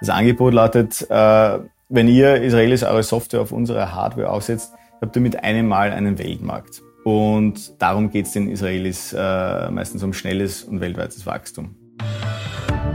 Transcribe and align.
Das 0.00 0.10
Angebot 0.10 0.54
lautet, 0.54 1.06
äh, 1.10 1.58
wenn 1.88 2.08
ihr 2.08 2.42
Israelis 2.42 2.82
eure 2.82 3.02
Software 3.02 3.40
auf 3.40 3.52
unsere 3.52 3.94
Hardware 3.94 4.30
aufsetzt, 4.30 4.72
habt 5.00 5.14
ihr 5.16 5.22
mit 5.22 5.42
einem 5.44 5.68
Mal 5.68 5.92
einen 5.92 6.18
Weltmarkt. 6.18 6.82
Und 7.04 7.80
darum 7.80 8.10
geht 8.10 8.26
es 8.26 8.32
den 8.32 8.50
Israelis 8.50 9.12
äh, 9.12 9.70
meistens 9.70 10.02
um 10.02 10.12
schnelles 10.12 10.64
und 10.64 10.80
weltweites 10.80 11.26
Wachstum. 11.26 11.76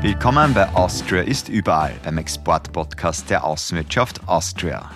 Willkommen 0.02 0.54
bei 0.54 0.68
Austria 0.70 1.22
ist 1.22 1.50
überall, 1.50 1.94
beim 2.04 2.18
Export-Podcast 2.18 3.30
der 3.30 3.44
Außenwirtschaft 3.44 4.28
Austria. 4.28 4.90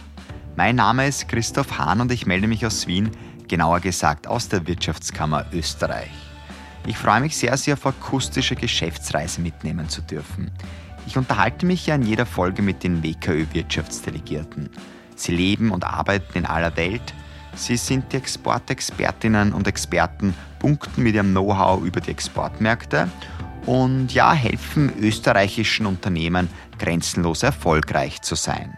Mein 0.55 0.77
Name 0.77 1.07
ist 1.07 1.27
Christoph 1.27 1.77
Hahn 1.77 1.99
und 1.99 2.11
ich 2.11 2.25
melde 2.25 2.47
mich 2.47 2.65
aus 2.65 2.87
Wien, 2.87 3.11
genauer 3.47 3.79
gesagt 3.79 4.27
aus 4.27 4.49
der 4.49 4.65
Wirtschaftskammer 4.65 5.45
Österreich. 5.51 6.11
Ich 6.87 6.97
freue 6.97 7.21
mich 7.21 7.37
sehr, 7.37 7.55
Sie 7.57 7.73
auf 7.73 7.85
akustische 7.85 8.55
Geschäftsreise 8.55 9.41
mitnehmen 9.41 9.89
zu 9.89 10.01
dürfen. 10.01 10.51
Ich 11.05 11.17
unterhalte 11.17 11.65
mich 11.65 11.87
ja 11.87 11.95
in 11.95 12.03
jeder 12.03 12.25
Folge 12.25 12.61
mit 12.61 12.83
den 12.83 13.03
WKÖ-Wirtschaftsdelegierten. 13.03 14.69
Sie 15.15 15.35
leben 15.35 15.71
und 15.71 15.83
arbeiten 15.83 16.37
in 16.37 16.45
aller 16.45 16.75
Welt. 16.77 17.13
Sie 17.55 17.77
sind 17.77 18.11
die 18.11 18.17
Exportexpertinnen 18.17 19.53
und 19.53 19.67
Experten, 19.67 20.33
punkten 20.59 21.03
mit 21.03 21.15
ihrem 21.15 21.31
Know-how 21.31 21.83
über 21.83 22.01
die 22.01 22.11
Exportmärkte 22.11 23.09
und 23.65 24.13
ja, 24.13 24.33
helfen 24.33 24.91
österreichischen 24.99 25.85
Unternehmen 25.85 26.49
grenzenlos 26.79 27.43
erfolgreich 27.43 28.21
zu 28.21 28.35
sein. 28.35 28.77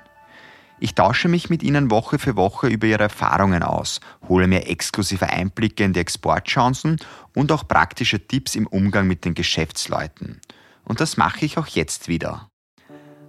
Ich 0.79 0.93
tausche 0.93 1.29
mich 1.29 1.49
mit 1.49 1.63
Ihnen 1.63 1.89
Woche 1.89 2.20
für 2.20 2.35
Woche 2.35 2.67
über 2.67 2.85
Ihre 2.85 3.03
Erfahrungen 3.03 3.63
aus, 3.63 4.01
hole 4.27 4.45
mir 4.45 4.67
exklusive 4.67 5.29
Einblicke 5.29 5.85
in 5.85 5.93
die 5.93 6.01
Exportchancen 6.01 6.98
und 7.34 7.51
auch 7.51 7.67
praktische 7.67 8.27
Tipps 8.27 8.55
im 8.55 8.67
Umgang 8.67 9.07
mit 9.07 9.23
den 9.23 9.35
Geschäftsleuten. 9.35 10.41
Und 10.85 11.02
das 11.02 11.17
mache 11.17 11.45
ich 11.45 11.57
auch 11.57 11.67
jetzt 11.67 12.07
wieder. 12.07 12.49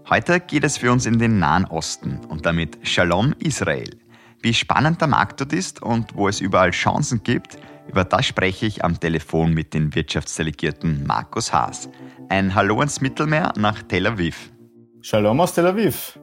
Heute 0.09 0.39
geht 0.39 0.63
es 0.63 0.79
für 0.79 0.93
uns 0.93 1.05
in 1.07 1.19
den 1.19 1.39
Nahen 1.39 1.65
Osten 1.65 2.21
und 2.29 2.47
damit 2.47 2.79
Shalom 2.87 3.35
Israel. 3.41 3.99
Wie 4.41 4.55
spannend 4.55 5.01
der 5.01 5.09
Markt 5.09 5.41
dort 5.41 5.53
ist 5.53 5.83
und 5.83 6.15
wo 6.15 6.29
es 6.29 6.41
überall 6.41 6.71
Chancen 6.71 7.23
gibt, 7.25 7.59
über 7.89 8.05
das 8.05 8.27
spreche 8.27 8.67
ich 8.67 8.85
am 8.85 9.01
Telefon 9.01 9.53
mit 9.55 9.75
dem 9.75 9.95
Wirtschaftsdelegierten 9.95 11.05
Markus 11.07 11.53
Haas. 11.53 11.89
Ein 12.29 12.55
Hallo 12.55 12.81
ins 12.83 13.01
Mittelmeer 13.01 13.53
nach 13.57 13.83
Tel 13.83 14.07
Aviv. 14.07 14.53
Shalom 15.01 15.41
aus 15.41 15.55
Tel 15.55 15.67
Aviv. 15.67 16.19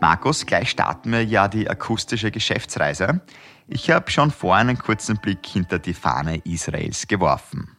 Markus, 0.00 0.44
gleich 0.44 0.70
starten 0.70 1.12
wir 1.12 1.24
ja 1.24 1.48
die 1.48 1.70
akustische 1.70 2.30
Geschäftsreise. 2.30 3.22
Ich 3.66 3.90
habe 3.90 4.10
schon 4.10 4.30
vor 4.30 4.54
einen 4.56 4.78
kurzen 4.78 5.16
Blick 5.16 5.46
hinter 5.46 5.78
die 5.78 5.94
Fahne 5.94 6.38
Israels 6.44 7.06
geworfen. 7.06 7.75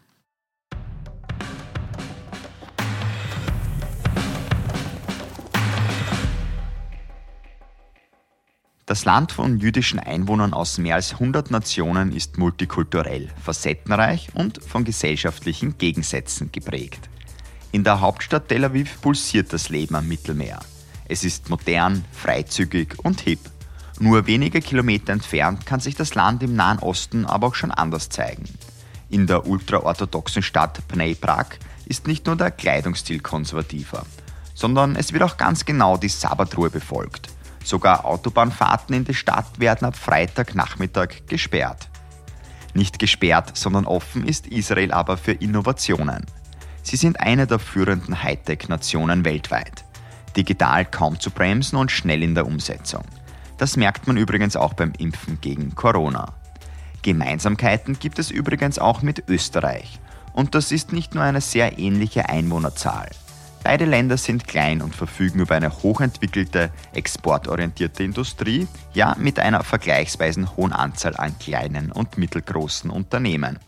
Das 8.97 9.05
Land 9.05 9.31
von 9.31 9.59
jüdischen 9.59 9.99
Einwohnern 9.99 10.55
aus 10.55 10.79
mehr 10.79 10.95
als 10.95 11.13
100 11.13 11.51
Nationen 11.51 12.11
ist 12.11 12.39
multikulturell, 12.39 13.29
facettenreich 13.43 14.29
und 14.33 14.59
von 14.63 14.85
gesellschaftlichen 14.85 15.77
Gegensätzen 15.77 16.51
geprägt. 16.51 17.07
In 17.71 17.83
der 17.83 18.01
Hauptstadt 18.01 18.47
Tel 18.47 18.65
Aviv 18.65 18.99
pulsiert 18.99 19.53
das 19.53 19.69
Leben 19.69 19.93
am 19.93 20.07
Mittelmeer. 20.07 20.61
Es 21.07 21.23
ist 21.23 21.51
modern, 21.51 22.05
freizügig 22.11 22.95
und 23.03 23.21
hip. 23.21 23.41
Nur 23.99 24.25
wenige 24.25 24.61
Kilometer 24.61 25.13
entfernt 25.13 25.67
kann 25.67 25.79
sich 25.79 25.93
das 25.93 26.15
Land 26.15 26.41
im 26.41 26.55
Nahen 26.55 26.79
Osten 26.79 27.27
aber 27.27 27.45
auch 27.45 27.55
schon 27.55 27.69
anders 27.69 28.09
zeigen. 28.09 28.45
In 29.11 29.27
der 29.27 29.45
ultraorthodoxen 29.45 30.41
Stadt 30.41 30.87
Pnei 30.87 31.13
Brak 31.13 31.59
ist 31.85 32.07
nicht 32.07 32.25
nur 32.25 32.35
der 32.35 32.49
Kleidungsstil 32.49 33.19
konservativer, 33.19 34.07
sondern 34.55 34.95
es 34.95 35.13
wird 35.13 35.21
auch 35.21 35.37
ganz 35.37 35.65
genau 35.65 35.97
die 35.97 36.09
Sabbatruhe 36.09 36.71
befolgt. 36.71 37.36
Sogar 37.67 38.05
Autobahnfahrten 38.05 38.95
in 38.95 39.03
die 39.03 39.13
Stadt 39.13 39.59
werden 39.59 39.83
ab 39.83 39.97
Freitagnachmittag 39.97 41.27
gesperrt. 41.27 41.89
Nicht 42.73 42.97
gesperrt, 42.97 43.57
sondern 43.57 43.83
offen 43.83 44.25
ist 44.25 44.47
Israel 44.47 44.93
aber 44.93 45.17
für 45.17 45.33
Innovationen. 45.33 46.25
Sie 46.81 46.95
sind 46.95 47.19
eine 47.19 47.45
der 47.45 47.59
führenden 47.59 48.23
Hightech-Nationen 48.23 49.25
weltweit. 49.25 49.83
Digital 50.37 50.85
kaum 50.85 51.19
zu 51.19 51.29
bremsen 51.29 51.75
und 51.75 51.91
schnell 51.91 52.23
in 52.23 52.35
der 52.35 52.47
Umsetzung. 52.47 53.03
Das 53.57 53.75
merkt 53.75 54.07
man 54.07 54.15
übrigens 54.15 54.55
auch 54.55 54.73
beim 54.73 54.93
Impfen 54.97 55.41
gegen 55.41 55.75
Corona. 55.75 56.35
Gemeinsamkeiten 57.01 57.99
gibt 57.99 58.17
es 58.17 58.31
übrigens 58.31 58.79
auch 58.79 59.01
mit 59.01 59.27
Österreich. 59.27 59.99
Und 60.31 60.55
das 60.55 60.71
ist 60.71 60.93
nicht 60.93 61.15
nur 61.15 61.25
eine 61.25 61.41
sehr 61.41 61.79
ähnliche 61.79 62.29
Einwohnerzahl. 62.29 63.09
Beide 63.63 63.85
Länder 63.85 64.17
sind 64.17 64.47
klein 64.47 64.81
und 64.81 64.95
verfügen 64.95 65.39
über 65.39 65.55
eine 65.55 65.71
hochentwickelte, 65.83 66.71
exportorientierte 66.93 68.03
Industrie, 68.03 68.67
ja 68.93 69.15
mit 69.19 69.39
einer 69.39 69.63
vergleichsweise 69.63 70.55
hohen 70.55 70.71
Anzahl 70.71 71.17
an 71.17 71.37
kleinen 71.37 71.91
und 71.91 72.17
mittelgroßen 72.17 72.89
Unternehmen. 72.89 73.59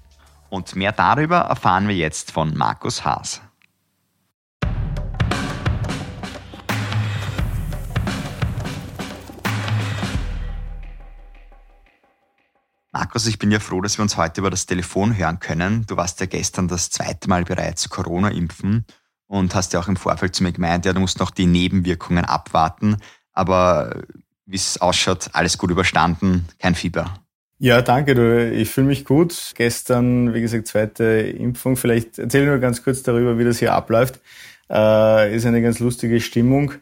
Und 0.49 0.75
mehr 0.75 0.91
darüber 0.91 1.39
erfahren 1.39 1.87
wir 1.87 1.95
jetzt 1.95 2.31
von 2.31 2.55
Markus 2.55 3.03
Haas. 3.03 3.41
Markus, 12.91 13.27
ich 13.27 13.37
bin 13.37 13.51
ja 13.51 13.59
froh, 13.59 13.81
dass 13.81 13.97
wir 13.97 14.03
uns 14.03 14.17
heute 14.17 14.41
über 14.41 14.49
das 14.49 14.65
Telefon 14.65 15.15
hören 15.15 15.39
können. 15.39 15.85
Du 15.85 15.95
warst 15.95 16.19
ja 16.19 16.25
gestern 16.25 16.67
das 16.67 16.89
zweite 16.89 17.29
Mal 17.29 17.43
bereits 17.43 17.89
Corona 17.89 18.29
impfen 18.29 18.85
und 19.29 19.53
hast 19.55 19.73
ja 19.73 19.79
auch 19.79 19.87
im 19.87 19.95
Vorfeld 19.95 20.35
zu 20.35 20.43
mir 20.43 20.51
gemeint, 20.51 20.85
ja, 20.85 20.91
du 20.91 20.99
musst 20.99 21.19
noch 21.19 21.29
die 21.29 21.45
Nebenwirkungen 21.45 22.25
abwarten. 22.25 22.97
Aber 23.31 24.01
wie 24.45 24.55
es 24.55 24.81
ausschaut, 24.81 25.29
alles 25.33 25.57
gut 25.57 25.69
überstanden, 25.69 26.47
kein 26.57 26.73
Fieber. 26.75 27.13
Ja, 27.59 27.81
danke. 27.81 28.15
Du. 28.15 28.51
Ich 28.51 28.69
fühle 28.69 28.87
mich 28.87 29.05
gut. 29.05 29.51
Gestern, 29.55 30.33
wie 30.33 30.41
gesagt, 30.41 30.67
zweite 30.67 31.03
Impfung. 31.03 31.77
Vielleicht 31.77 32.17
erzähle 32.17 32.45
ich 32.45 32.49
nur 32.49 32.57
ganz 32.57 32.83
kurz 32.83 33.03
darüber, 33.03 33.37
wie 33.37 33.43
das 33.43 33.59
hier 33.59 33.73
abläuft. 33.73 34.19
Äh, 34.69 35.35
ist 35.35 35.45
eine 35.45 35.61
ganz 35.61 35.79
lustige 35.79 36.19
Stimmung. 36.21 36.73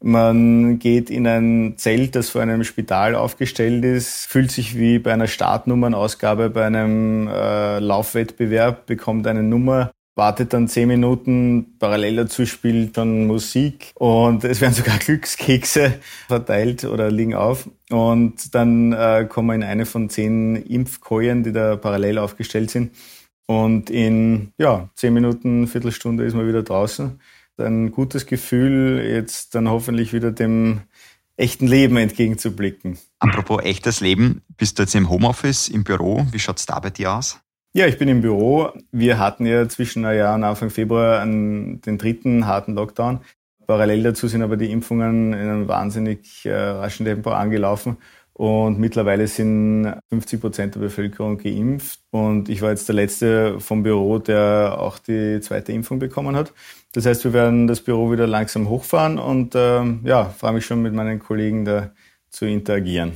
Man 0.00 0.78
geht 0.78 1.10
in 1.10 1.26
ein 1.26 1.74
Zelt, 1.76 2.16
das 2.16 2.30
vor 2.30 2.40
einem 2.40 2.64
Spital 2.64 3.14
aufgestellt 3.14 3.84
ist, 3.84 4.26
fühlt 4.26 4.50
sich 4.50 4.76
wie 4.76 4.98
bei 4.98 5.12
einer 5.12 5.28
Startnummernausgabe 5.28 6.50
bei 6.50 6.66
einem 6.66 7.28
äh, 7.28 7.78
Laufwettbewerb, 7.78 8.86
bekommt 8.86 9.28
eine 9.28 9.44
Nummer, 9.44 9.92
wartet 10.14 10.52
dann 10.52 10.68
zehn 10.68 10.88
Minuten, 10.88 11.78
parallel 11.78 12.16
dazu 12.16 12.44
spielt 12.44 12.96
dann 12.96 13.26
Musik 13.26 13.92
und 13.94 14.44
es 14.44 14.60
werden 14.60 14.74
sogar 14.74 14.98
Glückskekse 14.98 15.94
verteilt 16.28 16.84
oder 16.84 17.10
liegen 17.10 17.34
auf. 17.34 17.68
Und 17.90 18.54
dann 18.54 18.92
äh, 18.92 19.26
kommen 19.28 19.48
wir 19.48 19.54
in 19.54 19.62
eine 19.62 19.86
von 19.86 20.10
zehn 20.10 20.56
Impfkojen, 20.56 21.42
die 21.42 21.52
da 21.52 21.76
parallel 21.76 22.18
aufgestellt 22.18 22.70
sind. 22.70 22.92
Und 23.46 23.90
in 23.90 24.52
ja, 24.58 24.90
zehn 24.94 25.14
Minuten, 25.14 25.66
Viertelstunde 25.66 26.24
ist 26.24 26.34
man 26.34 26.46
wieder 26.46 26.62
draußen. 26.62 27.20
Ein 27.58 27.90
gutes 27.92 28.26
Gefühl, 28.26 29.02
jetzt 29.04 29.54
dann 29.54 29.68
hoffentlich 29.68 30.12
wieder 30.12 30.30
dem 30.30 30.82
echten 31.36 31.66
Leben 31.66 31.96
entgegenzublicken. 31.96 32.98
Apropos 33.18 33.62
echtes 33.62 34.00
Leben, 34.00 34.42
bist 34.56 34.78
du 34.78 34.82
jetzt 34.82 34.94
im 34.94 35.08
Homeoffice, 35.08 35.68
im 35.68 35.84
Büro? 35.84 36.26
Wie 36.30 36.38
schaut's 36.38 36.66
da 36.66 36.78
bei 36.80 36.90
dir 36.90 37.14
aus? 37.14 37.40
Ja, 37.74 37.86
ich 37.86 37.96
bin 37.96 38.08
im 38.08 38.20
Büro. 38.20 38.70
Wir 38.90 39.18
hatten 39.18 39.46
ja 39.46 39.66
zwischen 39.66 40.02
Neujahr 40.02 40.34
und 40.34 40.44
Anfang 40.44 40.68
Februar 40.68 41.20
einen, 41.20 41.80
den 41.80 41.96
dritten 41.96 42.46
harten 42.46 42.74
Lockdown. 42.74 43.20
Parallel 43.66 44.02
dazu 44.02 44.28
sind 44.28 44.42
aber 44.42 44.58
die 44.58 44.70
Impfungen 44.70 45.32
in 45.32 45.38
einem 45.38 45.68
wahnsinnig 45.68 46.44
äh, 46.44 46.52
raschen 46.52 47.06
Tempo 47.06 47.30
angelaufen. 47.30 47.96
Und 48.34 48.78
mittlerweile 48.78 49.26
sind 49.26 49.94
50 50.10 50.40
Prozent 50.40 50.74
der 50.74 50.80
Bevölkerung 50.80 51.38
geimpft. 51.38 52.00
Und 52.10 52.50
ich 52.50 52.60
war 52.60 52.70
jetzt 52.70 52.88
der 52.88 52.94
Letzte 52.94 53.58
vom 53.58 53.82
Büro, 53.82 54.18
der 54.18 54.76
auch 54.78 54.98
die 54.98 55.40
zweite 55.40 55.72
Impfung 55.72 55.98
bekommen 55.98 56.36
hat. 56.36 56.52
Das 56.92 57.06
heißt, 57.06 57.24
wir 57.24 57.32
werden 57.32 57.68
das 57.68 57.80
Büro 57.80 58.12
wieder 58.12 58.26
langsam 58.26 58.68
hochfahren 58.68 59.18
und 59.18 59.54
äh, 59.54 59.82
ja, 60.04 60.24
freue 60.26 60.52
mich 60.52 60.66
schon 60.66 60.82
mit 60.82 60.92
meinen 60.92 61.20
Kollegen 61.20 61.64
da 61.64 61.90
zu 62.28 62.44
interagieren. 62.44 63.12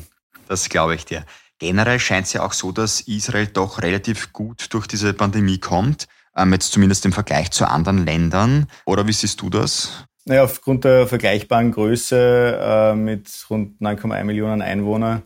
Das 0.49 0.67
glaube 0.71 0.95
ich 0.95 1.05
dir. 1.05 1.25
Generell 1.59 1.99
scheint 1.99 2.27
es 2.27 2.35
ja 2.35 2.45
auch 2.45 2.53
so, 2.53 2.71
dass 2.73 3.01
Israel 3.01 3.47
doch 3.47 3.83
relativ 3.83 4.33
gut 4.33 4.67
durch 4.71 4.87
diese 4.87 5.15
Pandemie 5.15 5.59
kommt, 5.59 6.07
ähm, 6.37 6.53
jetzt 6.53 6.73
zumindest 6.73 7.07
im 7.07 7.13
Vergleich 7.13 7.51
zu 7.51 7.67
anderen 7.67 8.05
Ländern. 8.05 8.67
Oder 8.85 9.07
wie 9.07 9.13
siehst 9.13 9.41
du 9.41 9.49
das? 9.49 10.05
Naja, 10.27 10.45
aufgrund 10.45 10.85
der 10.85 11.07
vergleichbaren 11.07 11.71
Größe 11.73 12.59
äh, 12.61 12.95
mit 12.95 13.31
rund 13.49 13.81
9,1 13.81 14.25
Millionen 14.25 14.61
Einwohnern 14.61 15.23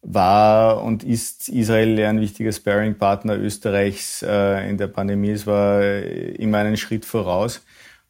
war 0.00 0.82
und 0.82 1.02
ist 1.02 1.48
Israel 1.48 1.98
ein 2.04 2.20
wichtiger 2.20 2.52
Sparing-Partner 2.52 3.36
Österreichs 3.36 4.22
äh, 4.22 4.68
in 4.68 4.78
der 4.78 4.86
Pandemie. 4.86 5.30
Es 5.30 5.46
war 5.46 5.82
immer 5.82 6.58
einen 6.58 6.76
Schritt 6.76 7.04
voraus. 7.04 7.62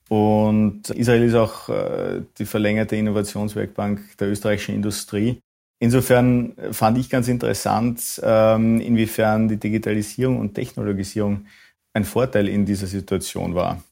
Und 0.09 0.91
Israel 0.91 1.23
ist 1.25 1.35
auch 1.35 1.69
äh, 1.69 2.23
die 2.39 2.45
verlängerte 2.45 2.97
Innovationswerkbank 2.97 4.19
der 4.19 4.29
österreichischen 4.29 4.75
Industrie. 4.75 5.41
Insofern 5.79 6.55
fand 6.73 6.99
ich 6.99 7.11
ganz 7.11 7.29
interessant, 7.29 8.21
ähm, 8.23 8.81
inwiefern 8.81 9.49
die 9.49 9.59
Digitalisierung 9.59 10.39
und 10.39 10.55
Technologisierung 10.55 11.47
ein 11.93 12.05
Vorteil 12.05 12.49
in 12.49 12.65
dieser 12.65 12.87
Situation 12.87 13.55
war. 13.55 13.83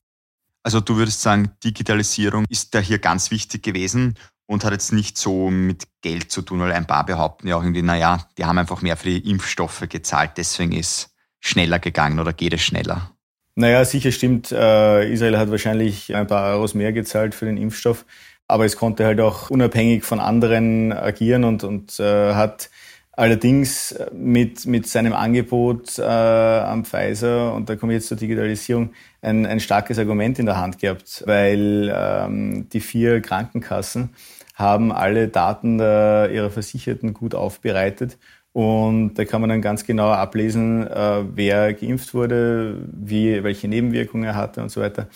Also 0.63 0.81
du 0.81 0.97
würdest 0.97 1.23
sagen, 1.23 1.51
Digitalisierung 1.65 2.45
ist 2.49 2.75
da 2.75 2.79
hier 2.79 2.99
ganz 2.99 3.31
wichtig 3.31 3.63
gewesen 3.63 4.15
und 4.47 4.65
hat 4.65 4.73
jetzt 4.73 4.93
nicht 4.93 5.19
so 5.19 5.51
mit 5.51 5.85
Geld 6.03 6.31
zu 6.31 6.43
tun, 6.43 6.61
weil 6.61 6.73
ein 6.73 6.87
paar 6.87 7.05
behaupten 7.05 7.49
ja 7.49 7.57
auch 7.57 7.63
irgendwie, 7.63 7.83
naja, 7.83 8.27
die 8.39 8.45
haben 8.45 8.59
einfach 8.59 8.83
mehr 8.83 8.97
für 8.97 9.09
die 9.09 9.31
Impfstoffe 9.31 9.85
gezahlt, 9.89 10.33
deswegen 10.37 10.73
ist 10.73 11.11
schneller 11.41 11.79
gegangen 11.79 12.21
oder 12.21 12.33
geht 12.33 12.53
es 12.53 12.63
schneller? 12.63 13.11
Naja, 13.55 13.85
sicher 13.85 14.13
stimmt. 14.13 14.51
Äh, 14.51 15.13
Israel 15.13 15.39
hat 15.39 15.51
wahrscheinlich 15.51 16.15
ein 16.15 16.27
paar 16.27 16.55
Euros 16.55 16.75
mehr 16.75 16.93
gezahlt 16.93 17.35
für 17.35 17.45
den 17.45 17.57
Impfstoff, 17.57 18.07
aber 18.53 18.67
es 18.67 18.77
konnte 18.77 19.05
halt 19.07 19.21
auch 19.21 19.51
unabhängig 19.51 20.05
von 20.05 20.21
anderen 20.21 20.93
agieren 20.93 21.45
und, 21.45 21.65
und 21.65 21.99
äh, 21.99 22.35
hat 22.35 22.71
allerdings 23.13 23.95
mit, 24.13 24.67
mit 24.67 24.87
seinem 24.87 25.15
Angebot 25.15 25.99
äh, 25.99 26.03
am 26.03 26.85
Pfizer, 26.85 27.55
und 27.55 27.69
da 27.69 27.77
komme 27.77 27.93
ich 27.93 27.99
jetzt 27.99 28.09
zur 28.09 28.17
Digitalisierung, 28.17 28.91
ein, 29.23 29.47
ein 29.47 29.61
starkes 29.61 29.99
Argument 29.99 30.39
in 30.39 30.47
der 30.47 30.59
Hand 30.59 30.79
gehabt, 30.79 31.23
weil 31.27 31.93
ähm, 31.95 32.69
die 32.71 32.81
vier 32.81 33.21
Krankenkassen 33.21 34.11
haben 34.55 34.93
alle 34.93 35.29
Daten 35.29 35.79
der, 35.79 36.31
ihrer 36.33 36.51
Versicherten 36.51 37.15
gut 37.15 37.35
aufbereitet 37.35 38.19
und 38.53 39.15
da 39.15 39.25
kann 39.25 39.41
man 39.41 39.49
dann 39.49 39.63
ganz 39.63 39.87
genau 39.87 40.11
ablesen, 40.11 40.87
äh, 40.87 41.25
wer 41.35 41.73
geimpft 41.73 42.13
wurde, 42.13 42.77
wie, 42.93 43.43
welche 43.43 43.69
Nebenwirkungen 43.69 44.25
er 44.25 44.37
hatte 44.37 44.63
und 44.63 44.71
so 44.71 44.83
weiter. 44.83 45.09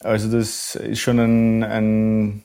Also 0.00 0.30
das 0.30 0.74
ist 0.74 1.00
schon 1.00 1.18
ein, 1.18 1.64
ein 1.64 2.42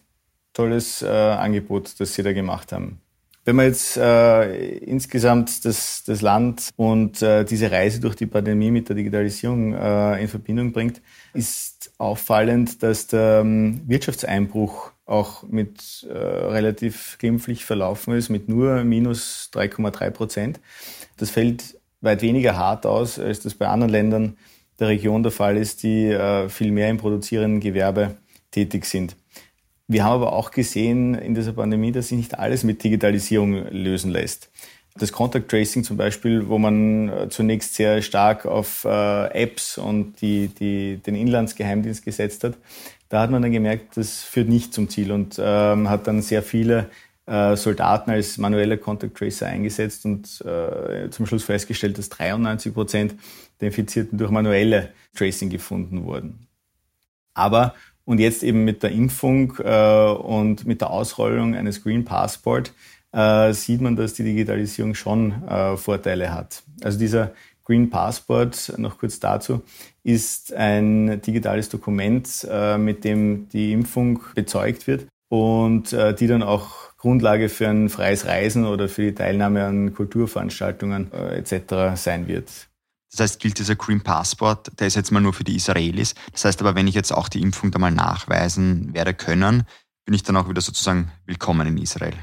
tolles 0.54 1.02
äh, 1.02 1.08
Angebot, 1.08 2.00
das 2.00 2.14
sie 2.14 2.24
da 2.24 2.34
gemacht 2.34 2.72
haben. 2.72 3.00
Wenn 3.46 3.58
man 3.58 3.66
jetzt 3.66 3.98
äh, 3.98 4.78
insgesamt 4.78 5.66
das, 5.66 6.04
das 6.06 6.22
Land 6.22 6.70
und 6.78 7.22
äh, 7.22 7.44
diese 7.44 7.70
Reise 7.70 8.00
durch 8.00 8.16
die 8.16 8.26
Pandemie 8.26 8.72
mit 8.72 8.88
der 8.88 8.96
Digitalisierung 8.96 9.74
äh, 9.74 10.22
in 10.22 10.30
Verbindung 10.30 10.72
bringt, 10.72 11.02
ist 11.34 11.92
auffallend, 11.98 12.82
dass 12.84 13.08
der 13.08 13.42
ähm, 13.42 13.82
Wirtschaftseinbruch 13.86 14.92
auch 15.06 15.44
mit 15.44 16.08
äh, 16.10 16.18
relativ 16.18 17.18
glimpflich 17.20 17.66
verlaufen 17.66 18.14
ist, 18.14 18.30
mit 18.30 18.48
nur 18.48 18.86
minus 18.86 19.50
3,3 19.54 20.10
Prozent. 20.12 20.60
Das 21.18 21.30
fällt 21.30 21.78
weit 22.00 22.22
weniger 22.22 22.56
hart 22.56 22.86
aus, 22.86 23.20
als 23.20 23.42
das 23.42 23.56
bei 23.56 23.68
anderen 23.68 23.92
Ländern 23.92 24.38
der 24.80 24.88
Region 24.88 25.22
der 25.22 25.34
Fall 25.34 25.58
ist, 25.58 25.84
die 25.84 26.06
äh, 26.06 26.48
viel 26.48 26.72
mehr 26.72 26.90
im 26.90 26.98
produzierenden 26.98 27.60
Gewerbe 27.60 28.16
tätig 28.52 28.86
sind. 28.86 29.18
Wir 29.94 30.04
haben 30.04 30.24
aber 30.24 30.34
auch 30.34 30.50
gesehen 30.50 31.14
in 31.14 31.36
dieser 31.36 31.54
Pandemie, 31.54 31.92
dass 31.92 32.08
sich 32.08 32.18
nicht 32.18 32.40
alles 32.40 32.64
mit 32.64 32.84
Digitalisierung 32.84 33.68
lösen 33.70 34.10
lässt. 34.10 34.50
Das 34.96 35.12
Contact 35.12 35.50
Tracing 35.50 35.84
zum 35.84 35.98
Beispiel, 35.98 36.48
wo 36.50 36.58
man 36.58 37.10
äh, 37.10 37.30
zunächst 37.30 37.76
sehr 37.76 38.02
stark 38.02 38.48
auf 38.48 38.86
äh, 38.86 39.28
Apps 39.44 39.78
und 39.78 40.20
die, 40.20 40.48
die, 40.48 40.98
den 40.98 41.14
Inlandsgeheimdienst 41.14 42.04
gesetzt 42.04 42.44
hat, 42.44 42.56
da 43.10 43.22
hat 43.22 43.30
man 43.30 43.44
dann 43.44 43.52
gemerkt, 43.52 43.96
das 43.96 44.24
führt 44.24 44.50
nicht 44.50 44.74
zum 44.74 44.90
Ziel 44.90 45.12
und 45.12 45.40
ähm, 45.40 45.88
hat 45.88 46.08
dann 46.08 46.24
sehr 46.24 46.42
viele 46.42 46.90
äh, 47.28 47.56
Soldaten 47.56 48.10
als 48.10 48.40
manuelle 48.40 48.80
Contact 48.80 49.16
Tracer 49.16 49.46
eingesetzt 49.46 50.06
und 50.06 50.42
äh, 50.42 51.12
zum 51.12 51.28
Schluss 51.28 51.44
festgestellt, 51.44 52.00
dass 52.00 52.10
93 52.10 52.74
Prozent 52.74 53.16
der 53.62 53.68
Infizierten 53.68 54.18
durch 54.18 54.32
manuelle 54.32 54.90
Tracing 55.16 55.52
gefunden 55.52 56.04
wurden. 56.04 56.48
Aber 57.36 57.76
und 58.06 58.20
jetzt 58.20 58.44
eben 58.44 58.64
mit 58.64 58.84
der 58.84 58.92
Impfung 58.92 59.54
äh, 59.64 60.12
und 60.12 60.66
mit 60.66 60.82
der 60.82 60.90
Ausrollung 60.90 61.56
eines 61.56 61.84
Green 61.84 62.06
Passport 62.06 62.74
äh, 63.14 63.54
sieht 63.54 63.82
man, 63.82 63.96
dass 63.96 64.14
die 64.14 64.24
Digitalisierung 64.24 64.96
schon 64.96 65.44
äh, 65.48 65.78
Vorteile 65.78 66.34
hat. 66.34 66.64
Also 66.82 67.00
dieser 67.00 67.32
Green 67.64 67.90
Passport, 67.90 68.74
noch 68.78 68.98
kurz 68.98 69.20
dazu, 69.20 69.62
ist 70.04 70.54
ein 70.54 71.22
digitales 71.22 71.70
Dokument, 71.70 72.46
äh, 72.50 72.78
mit 72.78 73.06
dem 73.06 73.48
die 73.50 73.72
Impfung 73.72 74.20
bezeugt 74.36 74.88
wird 74.88 75.08
und 75.30 75.94
äh, 75.94 76.14
die 76.14 76.28
dann 76.28 76.44
auch 76.44 76.96
Grundlage 76.98 77.50
für 77.50 77.68
ein 77.70 77.90
freies 77.90 78.26
Reisen 78.26 78.66
oder 78.66 78.90
für 78.90 79.04
die 79.04 79.16
Teilnahme 79.16 79.66
an 79.66 79.94
Kulturveranstaltungen 79.94 81.12
äh, 81.14 81.38
etc. 81.38 81.96
sein 81.96 82.28
wird. 82.28 82.68
Das 83.14 83.20
heißt, 83.20 83.40
gilt 83.40 83.60
dieser 83.60 83.76
Green 83.76 84.02
Passport, 84.02 84.72
der 84.80 84.88
ist 84.88 84.96
jetzt 84.96 85.12
mal 85.12 85.20
nur 85.20 85.34
für 85.34 85.44
die 85.44 85.56
Israelis. 85.56 86.16
Das 86.32 86.46
heißt 86.46 86.62
aber, 86.62 86.74
wenn 86.74 86.88
ich 86.88 86.96
jetzt 86.96 87.12
auch 87.12 87.30
die 87.30 87.42
Impfung 87.42 87.70
da 87.70 87.78
mal 87.78 87.92
nachweisen 87.92 88.92
werde 88.96 89.14
können, 89.14 89.68
bin 90.04 90.16
ich 90.16 90.24
dann 90.24 90.36
auch 90.36 90.50
wieder 90.50 90.62
sozusagen 90.62 91.12
willkommen 91.28 91.68
in 91.68 91.78
Israel. 91.78 92.16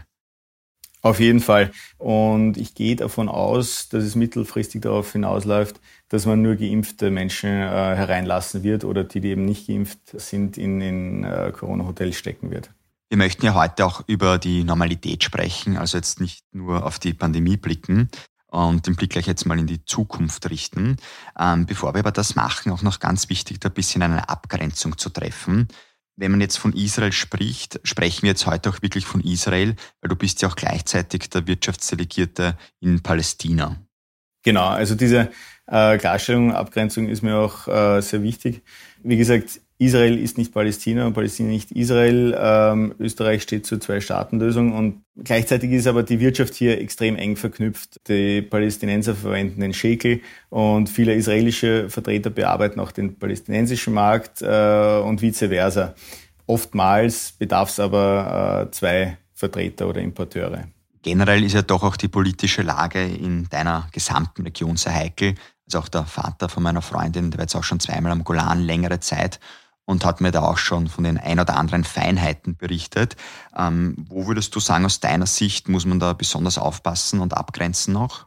Auf 1.03 1.21
jeden 1.21 1.41
Fall. 1.41 1.71
Und 1.97 2.57
ich 2.57 2.75
gehe 2.75 2.97
davon 2.97 3.29
aus, 3.29 3.89
dass 3.89 4.03
es 4.03 4.17
mittelfristig 4.17 4.83
darauf 4.83 5.13
hinausläuft, 5.13 5.81
dass 6.09 6.27
man 6.27 6.43
nur 6.43 6.57
geimpfte 6.57 7.11
Menschen 7.13 7.51
äh, 7.51 7.95
hereinlassen 7.95 8.65
wird 8.65 8.85
oder 8.85 9.05
die, 9.05 9.21
die 9.21 9.29
eben 9.29 9.45
nicht 9.45 9.69
geimpft 9.69 10.01
sind, 10.21 10.59
in, 10.59 10.81
in 10.81 11.25
äh, 11.25 11.53
Corona-Hotels 11.57 12.17
stecken 12.17 12.51
wird. 12.51 12.71
Wir 13.09 13.17
möchten 13.17 13.47
ja 13.47 13.55
heute 13.55 13.87
auch 13.87 14.03
über 14.09 14.39
die 14.39 14.65
Normalität 14.65 15.23
sprechen, 15.23 15.77
also 15.77 15.97
jetzt 15.97 16.21
nicht 16.21 16.45
nur 16.53 16.85
auf 16.85 16.99
die 16.99 17.15
Pandemie 17.15 17.57
blicken 17.57 18.11
und 18.51 18.87
den 18.87 18.97
Blick 18.97 19.11
gleich 19.11 19.27
jetzt 19.27 19.47
mal 19.47 19.59
in 19.59 19.67
die 19.67 19.85
Zukunft 19.85 20.51
richten. 20.51 20.97
Ähm, 21.39 21.67
bevor 21.67 21.95
wir 21.95 22.01
aber 22.01 22.13
das 22.13 22.35
machen, 22.35 22.73
auch 22.73 22.83
noch 22.83 23.01
ganz 23.01 23.29
wichtig, 23.29 23.61
da 23.61 23.69
ein 23.69 23.75
bisschen 23.75 24.03
eine 24.03 24.29
Abgrenzung 24.29 24.99
zu 24.99 25.11
treffen. 25.11 25.69
Wenn 26.17 26.33
man 26.33 26.41
jetzt 26.41 26.59
von 26.59 26.75
Israel 26.75 27.13
spricht, 27.13 27.81
sprechen 27.85 28.23
wir 28.23 28.31
jetzt 28.31 28.47
heute 28.47 28.69
auch 28.69 28.83
wirklich 28.83 29.07
von 29.07 29.23
Israel, 29.23 29.75
weil 30.01 30.09
du 30.09 30.17
bist 30.17 30.43
ja 30.43 30.49
auch 30.49 30.57
gleichzeitig 30.57 31.31
der 31.31 31.47
Wirtschaftsdelegierte 31.47 32.59
in 32.81 33.03
Palästina. 33.03 33.77
Genau, 34.43 34.69
also 34.69 34.95
diese 34.95 35.31
äh, 35.67 35.99
Klarstellung, 35.99 36.53
Abgrenzung 36.53 37.09
ist 37.09 37.23
mir 37.23 37.37
auch 37.37 37.69
äh, 37.69 38.01
sehr 38.01 38.23
wichtig. 38.23 38.63
Wie 39.03 39.17
gesagt, 39.17 39.61
Israel 39.81 40.19
ist 40.19 40.37
nicht 40.37 40.53
Palästina 40.53 41.07
und 41.07 41.15
Palästina 41.15 41.49
nicht 41.49 41.73
Israel. 41.73 42.37
Ähm, 42.39 42.95
Österreich 42.99 43.43
steht 43.43 43.65
zur 43.65 43.81
Zwei-Staaten-Lösung 43.81 44.77
und 44.77 45.03
gleichzeitig 45.17 45.71
ist 45.73 45.87
aber 45.87 46.03
die 46.03 46.21
Wirtschaft 46.21 46.53
hier 46.55 46.79
extrem 46.79 47.17
eng 47.17 47.37
verknüpft. 47.37 47.97
Die 48.07 48.43
Palästinenser 48.43 49.15
verwenden 49.15 49.63
den 49.63 49.73
Shekel 49.73 50.21
und 50.51 50.91
viele 50.91 51.15
israelische 51.15 51.89
Vertreter 51.89 52.29
bearbeiten 52.29 52.79
auch 52.79 52.93
den 52.93 53.19
palästinensischen 53.19 53.95
Markt 53.95 54.43
äh, 54.43 55.01
und 55.01 55.23
vice 55.23 55.49
versa. 55.49 55.95
Oftmals 56.47 57.33
bedarf 57.39 57.71
es 57.71 57.81
aber 57.81 58.67
äh, 58.67 58.71
zwei 58.73 59.17
Vertreter 59.33 59.89
oder 59.89 60.03
Importeure. 60.03 60.65
Generell 61.01 61.43
ist 61.43 61.55
ja 61.55 61.63
doch 61.63 61.83
auch 61.85 61.97
die 61.97 62.09
politische 62.09 62.61
Lage 62.61 63.03
in 63.03 63.49
deiner 63.49 63.89
gesamten 63.93 64.43
Region 64.43 64.77
sehr 64.77 64.95
heikel. 64.95 65.37
Also 65.65 65.79
auch 65.79 65.89
der 65.89 66.05
Vater 66.05 66.51
von 66.51 66.63
meiner 66.63 66.83
Freundin, 66.83 67.31
der 67.31 67.39
war 67.39 67.45
jetzt 67.45 67.55
auch 67.55 67.65
schon 67.65 67.81
zweimal 67.81 68.13
am 68.13 68.25
Golan 68.25 68.61
längere 68.61 69.01
Zeit 69.01 69.41
und 69.91 70.05
hat 70.05 70.21
mir 70.21 70.31
da 70.31 70.43
auch 70.43 70.57
schon 70.57 70.87
von 70.87 71.03
den 71.03 71.19
ein 71.19 71.41
oder 71.41 71.57
anderen 71.57 71.83
Feinheiten 71.83 72.57
berichtet. 72.57 73.17
Ähm, 73.59 73.97
wo 74.09 74.29
würdest 74.29 74.55
du 74.55 74.61
sagen, 74.61 74.85
aus 74.85 75.01
deiner 75.01 75.27
Sicht 75.27 75.69
muss 75.69 75.85
man 75.85 75.99
da 75.99 76.13
besonders 76.13 76.59
aufpassen 76.59 77.19
und 77.21 77.37
abgrenzen 77.37 77.93
noch? 77.93 78.27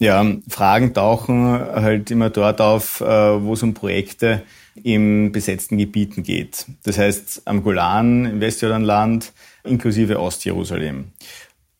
Ja, 0.00 0.26
Fragen 0.48 0.92
tauchen 0.92 1.46
halt 1.48 2.10
immer 2.10 2.28
dort 2.28 2.60
auf, 2.60 3.00
äh, 3.00 3.06
wo 3.06 3.54
es 3.54 3.62
um 3.62 3.72
Projekte 3.72 4.42
im 4.82 5.32
besetzten 5.32 5.78
Gebieten 5.78 6.22
geht. 6.22 6.66
Das 6.82 6.98
heißt 6.98 7.42
am 7.46 7.62
Golan, 7.62 8.26
im 8.26 8.40
Westjordanland, 8.40 9.32
inklusive 9.62 10.20
Ostjerusalem. 10.20 11.12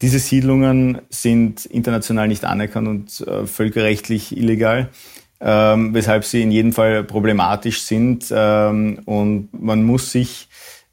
Diese 0.03 0.19
Siedlungen 0.19 1.01
sind 1.11 1.67
international 1.67 2.29
nicht 2.29 2.45
anerkannt 2.45 2.89
und 2.89 3.21
äh, 3.27 3.47
völkerrechtlich 3.47 4.37
illegal 4.37 4.91
ähm, 5.41 5.95
weshalb 5.95 6.25
sie 6.25 6.43
in 6.43 6.51
jedem 6.51 6.73
Fall 6.73 7.05
problematisch 7.05 7.83
sind. 7.83 8.27
Ähm, 8.31 9.01
und 9.05 9.49
man 9.53 9.85
muss 9.85 10.13
sich 10.13 10.49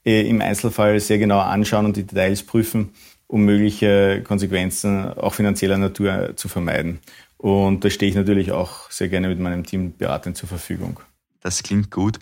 äh, 0.06 0.28
im 0.28 0.42
Einzelfall 0.42 1.00
sehr 1.00 1.18
genau 1.18 1.40
anschauen 1.40 1.86
und 1.86 1.98
die 1.98 2.04
Details 2.04 2.44
prüfen, 2.44 2.90
um 3.28 3.46
mögliche 3.46 4.22
Konsequenzen 4.24 5.14
auch 5.14 5.34
finanzieller 5.34 5.78
Natur 5.78 6.34
zu 6.36 6.48
vermeiden. 6.48 7.00
Und 7.38 7.84
da 7.84 7.90
stehe 7.90 8.10
ich 8.10 8.16
natürlich 8.16 8.52
auch 8.52 8.90
sehr 8.90 9.10
gerne 9.10 9.28
mit 9.28 9.40
meinem 9.40 9.66
Team 9.66 9.94
beratend 9.98 10.38
zur 10.38 10.48
Verfügung. 10.48 11.00
Das 11.42 11.62
klingt 11.62 11.92
gut. 11.92 12.20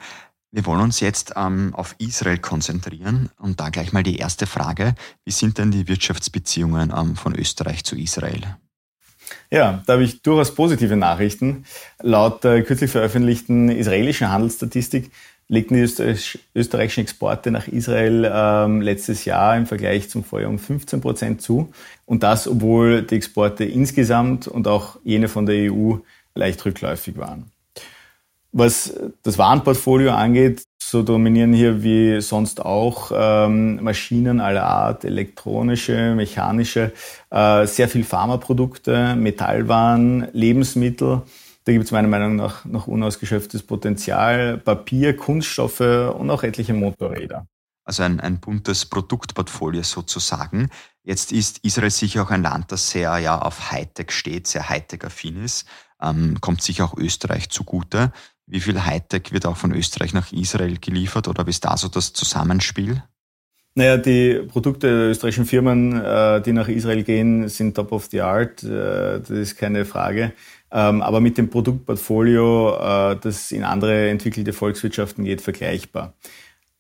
Wir 0.54 0.66
wollen 0.66 0.82
uns 0.82 1.00
jetzt 1.00 1.34
ähm, 1.38 1.74
auf 1.74 1.96
Israel 1.98 2.38
konzentrieren 2.38 3.30
und 3.38 3.60
da 3.60 3.70
gleich 3.70 3.94
mal 3.94 4.04
die 4.04 4.18
erste 4.18 4.48
Frage. 4.48 4.96
Wie 5.24 5.32
sind 5.32 5.58
denn 5.58 5.72
die 5.72 5.88
Wirtschaftsbeziehungen 5.88 6.92
ähm, 6.96 7.16
von 7.16 7.36
Österreich 7.36 7.86
zu 7.86 7.96
Israel? 7.96 8.58
Ja, 9.50 9.84
da 9.86 9.94
habe 9.94 10.04
ich 10.04 10.22
durchaus 10.22 10.56
positive 10.56 10.96
Nachrichten. 10.96 11.66
Laut 12.02 12.44
der 12.44 12.64
kürzlich 12.64 12.92
veröffentlichten 12.92 13.70
israelischen 13.70 14.32
Handelsstatistik 14.32 15.12
legten 15.52 15.76
die 15.76 16.16
österreichischen 16.56 17.02
Exporte 17.02 17.52
nach 17.52 17.68
Israel 17.68 18.32
ähm, 18.34 18.82
letztes 18.82 19.26
Jahr 19.26 19.58
im 19.58 19.66
Vergleich 19.66 20.10
zum 20.10 20.24
Vorjahr 20.24 20.50
um 20.50 20.58
15 20.58 21.02
Prozent 21.02 21.42
zu. 21.42 21.74
Und 22.06 22.24
das, 22.24 22.48
obwohl 22.48 23.02
die 23.02 23.16
Exporte 23.16 23.66
insgesamt 23.66 24.48
und 24.48 24.68
auch 24.68 24.98
jene 25.04 25.28
von 25.28 25.46
der 25.46 25.72
EU 25.72 25.96
leicht 26.36 26.64
rückläufig 26.64 27.18
waren. 27.18 27.52
Was 28.54 28.94
das 29.24 29.38
Warenportfolio 29.38 30.12
angeht, 30.12 30.64
so 30.82 31.04
dominieren 31.04 31.54
hier 31.54 31.84
wie 31.84 32.20
sonst 32.20 32.62
auch 32.62 33.12
ähm, 33.14 33.82
Maschinen 33.82 34.42
aller 34.42 34.66
Art, 34.66 35.06
elektronische, 35.06 36.14
mechanische, 36.16 36.92
äh, 37.30 37.66
sehr 37.66 37.88
viel 37.88 38.04
Pharmaprodukte, 38.04 39.16
Metallwaren, 39.16 40.28
Lebensmittel 40.34 41.22
Da 41.64 41.72
gibt 41.72 41.86
es 41.86 41.92
meiner 41.92 42.10
Meinung 42.10 42.36
nach 42.36 42.66
noch 42.66 42.88
unausgeschöpftes 42.88 43.64
Potenzial, 43.64 44.58
Papier, 44.58 45.16
Kunststoffe 45.16 45.80
und 45.80 46.30
auch 46.30 46.44
etliche 46.44 46.74
Motorräder. 46.74 47.48
Also 47.86 48.04
ein, 48.04 48.20
ein 48.20 48.40
buntes 48.40 48.86
Produktportfolio 48.86 49.84
sozusagen. 49.84 50.70
Jetzt 51.04 51.32
ist 51.32 51.60
Israel 51.64 51.90
sicher 51.90 52.24
auch 52.24 52.30
ein 52.32 52.44
Land, 52.44 52.72
das 52.72 52.90
sehr 52.92 53.18
ja 53.18 53.42
auf 53.42 53.72
Hightech 53.72 54.12
steht, 54.12 54.48
sehr 54.48 54.70
Hightech-affin 54.70 55.44
ist. 55.44 55.66
Ähm, 56.02 56.40
kommt 56.42 56.62
sicher 56.62 56.86
auch 56.86 56.98
Österreich 56.98 57.50
zugute. 57.50 58.12
Wie 58.48 58.60
viel 58.60 58.84
Hightech 58.84 59.32
wird 59.32 59.46
auch 59.46 59.58
von 59.58 59.74
Österreich 59.74 60.14
nach 60.14 60.32
Israel 60.32 60.78
geliefert 60.80 61.28
oder 61.28 61.46
wie 61.46 61.52
ist 61.52 61.64
da 61.64 61.78
so 61.78 61.88
das 61.88 62.14
Zusammenspiel? 62.14 63.04
Naja, 63.74 63.96
die 63.96 64.42
Produkte 64.50 64.88
der 64.88 65.10
österreichischen 65.12 65.46
Firmen, 65.46 66.02
äh, 66.02 66.42
die 66.42 66.52
nach 66.52 66.68
Israel 66.68 67.04
gehen, 67.04 67.48
sind 67.48 67.74
top 67.74 67.94
of 67.94 68.08
the 68.12 68.20
art. 68.22 68.62
Äh, 68.64 69.20
das 69.20 69.30
ist 69.30 69.58
keine 69.58 69.86
Frage. 69.86 70.34
Ähm, 70.72 71.02
aber 71.02 71.22
mit 71.22 71.38
dem 71.38 71.50
Produktportfolio, 71.50 72.76
äh, 72.76 73.18
das 73.22 73.52
in 73.52 73.64
andere 73.64 74.10
entwickelte 74.10 74.52
Volkswirtschaften 74.52 75.24
geht, 75.24 75.42
vergleichbar. 75.42 76.14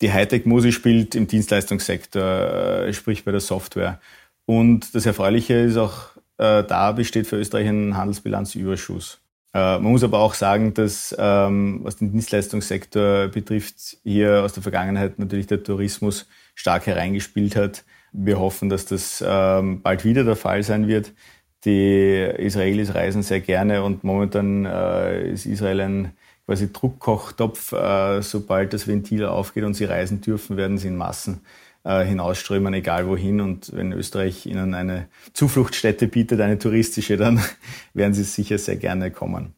Die 0.01 0.11
Hightech-Musik 0.11 0.73
spielt 0.73 1.15
im 1.15 1.27
Dienstleistungssektor, 1.27 2.91
sprich 2.91 3.23
bei 3.23 3.31
der 3.31 3.39
Software. 3.39 4.01
Und 4.45 4.95
das 4.95 5.05
Erfreuliche 5.05 5.53
ist 5.53 5.77
auch, 5.77 6.09
da 6.37 6.91
besteht 6.93 7.27
für 7.27 7.35
Österreich 7.35 7.67
ein 7.67 7.95
Handelsbilanzüberschuss. 7.95 9.19
Man 9.53 9.83
muss 9.83 10.03
aber 10.03 10.19
auch 10.19 10.33
sagen, 10.33 10.73
dass 10.73 11.13
ähm, 11.19 11.81
was 11.83 11.97
den 11.97 12.11
Dienstleistungssektor 12.11 13.27
betrifft, 13.27 13.97
hier 14.03 14.43
aus 14.43 14.53
der 14.53 14.63
Vergangenheit 14.63 15.19
natürlich 15.19 15.47
der 15.47 15.61
Tourismus 15.61 16.27
stark 16.55 16.87
hereingespielt 16.87 17.57
hat. 17.57 17.83
Wir 18.13 18.39
hoffen, 18.39 18.69
dass 18.69 18.85
das 18.85 19.23
ähm, 19.25 19.81
bald 19.81 20.05
wieder 20.05 20.23
der 20.23 20.37
Fall 20.37 20.63
sein 20.63 20.87
wird. 20.87 21.13
Die 21.65 22.29
Israelis 22.37 22.95
reisen 22.95 23.23
sehr 23.23 23.41
gerne 23.41 23.83
und 23.83 24.03
momentan 24.03 24.65
äh, 24.65 25.31
ist 25.31 25.45
Israel 25.45 25.81
ein 25.81 26.13
quasi 26.45 26.71
Druckkochtopf. 26.73 27.71
Äh, 27.73 28.21
sobald 28.21 28.73
das 28.73 28.87
Ventil 28.87 29.25
aufgeht 29.25 29.63
und 29.63 29.75
sie 29.75 29.85
reisen 29.85 30.21
dürfen, 30.21 30.57
werden 30.57 30.77
sie 30.77 30.87
in 30.87 30.97
Massen 30.97 31.41
äh, 31.83 32.03
hinausströmen, 32.03 32.73
egal 32.73 33.07
wohin. 33.07 33.41
Und 33.41 33.75
wenn 33.75 33.91
Österreich 33.91 34.45
ihnen 34.45 34.73
eine 34.73 35.07
Zufluchtsstätte 35.33 36.07
bietet, 36.07 36.41
eine 36.41 36.59
touristische, 36.59 37.17
dann 37.17 37.41
werden 37.93 38.13
sie 38.13 38.23
sicher 38.23 38.57
sehr 38.57 38.77
gerne 38.77 39.11
kommen. 39.11 39.53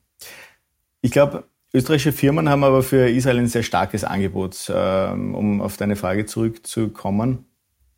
Ich 1.01 1.12
glaube, 1.12 1.44
Österreichische 1.74 2.12
Firmen 2.12 2.50
haben 2.50 2.63
aber 2.63 2.84
für 2.84 3.10
Israel 3.10 3.39
ein 3.39 3.48
sehr 3.48 3.63
starkes 3.63 4.03
Angebot, 4.03 4.72
ähm, 4.74 5.34
um 5.34 5.62
auf 5.62 5.75
deine 5.75 5.96
Frage 5.96 6.25
zurückzukommen. 6.25 7.46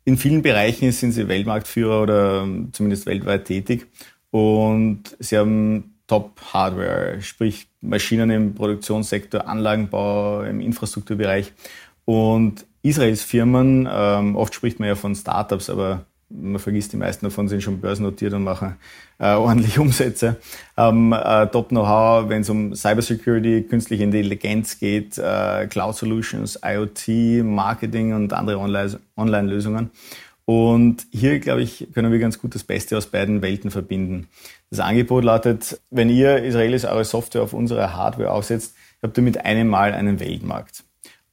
In 0.04 0.16
vielen 0.16 0.42
Bereichen 0.42 0.92
sind 0.92 1.12
sie 1.12 1.28
Weltmarktführer 1.28 2.02
oder 2.02 2.42
ähm, 2.42 2.70
zumindest 2.72 3.06
weltweit 3.06 3.44
tätig 3.44 3.86
und 4.30 5.16
sie 5.18 5.36
haben 5.36 5.96
Top-Hardware, 6.06 7.20
sprich 7.20 7.68
Maschinen 7.80 8.30
im 8.30 8.54
Produktionssektor, 8.54 9.46
Anlagenbau, 9.46 10.42
im 10.42 10.60
Infrastrukturbereich. 10.60 11.52
Und 12.04 12.64
Israels 12.88 13.22
Firmen, 13.22 13.88
ähm, 13.90 14.36
oft 14.36 14.54
spricht 14.54 14.80
man 14.80 14.88
ja 14.88 14.94
von 14.94 15.14
Startups, 15.14 15.70
aber 15.70 16.06
man 16.28 16.58
vergisst, 16.58 16.92
die 16.92 16.96
meisten 16.96 17.24
davon 17.26 17.48
sind 17.48 17.62
schon 17.62 17.80
börsennotiert 17.80 18.32
und 18.32 18.44
machen 18.44 18.76
äh, 19.18 19.32
ordentlich 19.34 19.78
Umsätze, 19.78 20.36
haben 20.76 21.12
äh, 21.12 21.46
Top-Know-how, 21.48 22.28
wenn 22.28 22.42
es 22.42 22.50
um 22.50 22.74
Cybersecurity, 22.74 23.62
künstliche 23.64 24.02
Intelligenz 24.02 24.78
geht, 24.78 25.18
äh, 25.18 25.66
Cloud 25.68 25.96
Solutions, 25.96 26.58
IoT, 26.64 27.44
Marketing 27.44 28.12
und 28.12 28.32
andere 28.32 28.58
Online-Lösungen. 29.16 29.90
Und 30.44 31.06
hier, 31.10 31.40
glaube 31.40 31.62
ich, 31.62 31.88
können 31.92 32.12
wir 32.12 32.20
ganz 32.20 32.38
gut 32.40 32.54
das 32.54 32.62
Beste 32.62 32.96
aus 32.96 33.06
beiden 33.06 33.42
Welten 33.42 33.72
verbinden. 33.72 34.28
Das 34.70 34.78
Angebot 34.78 35.24
lautet, 35.24 35.80
wenn 35.90 36.08
ihr 36.08 36.42
Israelis 36.44 36.84
eure 36.84 37.04
Software 37.04 37.42
auf 37.42 37.52
unsere 37.52 37.94
Hardware 37.94 38.30
aufsetzt, 38.30 38.74
habt 39.02 39.16
ihr 39.16 39.24
mit 39.24 39.44
einem 39.44 39.66
Mal 39.68 39.92
einen 39.92 40.20
Weltmarkt. 40.20 40.84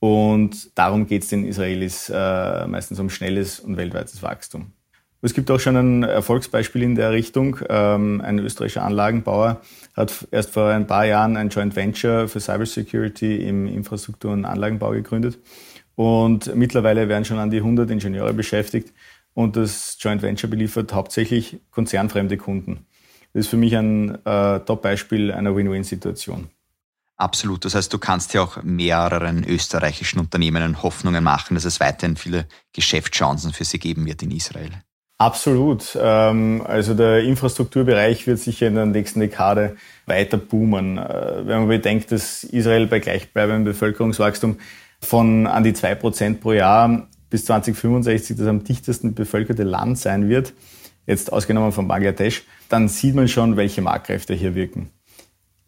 Und 0.04 0.78
darum 0.78 1.08
geht 1.08 1.24
es 1.24 1.30
den 1.30 1.46
Israelis 1.46 2.12
äh, 2.14 2.68
meistens 2.68 3.00
um 3.00 3.10
schnelles 3.10 3.62
und 3.62 3.78
weltweites 3.78 4.22
Wachstum. 4.22 4.74
Es 5.22 5.34
gibt 5.34 5.50
auch 5.50 5.62
schon 5.62 5.78
ein 5.78 6.04
Erfolgsbeispiel 6.04 6.84
in 6.84 6.96
der 6.96 7.14
Richtung. 7.14 7.60
Ähm, 7.70 8.20
ein 8.20 8.38
österreichischer 8.38 8.84
Anlagenbauer 8.84 9.62
hat 9.96 10.28
erst 10.32 10.50
vor 10.50 10.68
ein 10.68 10.88
paar 10.88 11.06
Jahren 11.06 11.38
ein 11.38 11.48
Joint 11.48 11.78
Venture 11.78 12.28
für 12.28 12.42
Cybersecurity 12.42 13.48
im 13.48 13.66
Infrastruktur- 13.66 14.34
und 14.34 14.44
Anlagenbau 14.44 14.92
gegründet. 14.92 15.40
Und 15.96 16.54
mittlerweile 16.54 17.08
werden 17.08 17.24
schon 17.24 17.40
an 17.40 17.50
die 17.50 17.60
100 17.60 17.90
Ingenieure 17.90 18.34
beschäftigt. 18.34 18.92
Und 19.34 19.56
das 19.56 19.96
Joint 20.02 20.22
Venture 20.22 20.50
beliefert 20.50 20.94
hauptsächlich 20.94 21.62
konzernfremde 21.72 22.36
Kunden. 22.36 22.88
Das 23.32 23.46
ist 23.46 23.48
für 23.48 23.56
mich 23.56 23.78
ein 23.78 24.18
äh, 24.26 24.60
Top-Beispiel 24.60 25.32
einer 25.32 25.56
Win-Win-Situation. 25.56 26.50
Absolut. 27.17 27.63
Das 27.63 27.75
heißt, 27.75 27.93
du 27.93 28.00
kannst 28.00 28.34
ja 28.34 28.41
auch 28.41 28.63
mehreren 28.63 29.43
österreichischen 29.43 30.20
Unternehmen 30.20 30.82
Hoffnungen 30.82 31.24
machen, 31.24 31.55
dass 31.55 31.65
es 31.65 31.79
weiterhin 31.79 32.17
viele 32.17 32.48
Geschäftschancen 32.74 33.53
für 33.53 33.65
sie 33.65 33.79
geben 33.79 34.05
wird 34.05 34.24
in 34.24 34.32
Israel. 34.32 34.72
Absolut. 35.20 35.98
Ähm, 36.01 36.63
also 36.65 36.96
der 36.96 37.24
Infrastrukturbereich 37.24 38.25
wird 38.27 38.39
sicher 38.39 38.67
in 38.67 38.75
der 38.75 38.88
nächsten 38.88 39.20
Dekade 39.20 39.77
weiter 40.05 40.38
boomen. 40.38 40.98
Äh, 40.98 41.48
wenn 41.48 41.60
man 41.60 41.67
bedenkt, 41.67 42.12
dass 42.12 42.43
Israel 42.43 42.88
bei 42.88 43.00
gleichbleibendem 43.00 43.63
Bevölkerungswachstum 43.63 44.58
von 45.00 45.48
an 45.48 45.63
die 45.63 45.74
zwei 45.74 45.96
Prozent 45.96 46.41
pro 46.41 46.53
Jahr 46.53 47.08
bis 47.29 47.46
2065 47.46 48.38
das 48.38 48.48
am 48.48 48.63
dichtesten 48.63 49.13
bevölkerte 49.13 49.63
Land 49.63 49.98
sein 49.98 50.29
wird, 50.29 50.53
jetzt 51.05 51.32
ausgenommen 51.32 51.72
von 51.72 51.88
Bangladesch, 51.88 52.43
dann 52.70 52.88
sieht 52.88 53.15
man 53.15 53.27
schon, 53.27 53.55
welche 53.55 53.82
Marktkräfte 53.82 54.34
hier 54.34 54.55
wirken. 54.55 54.89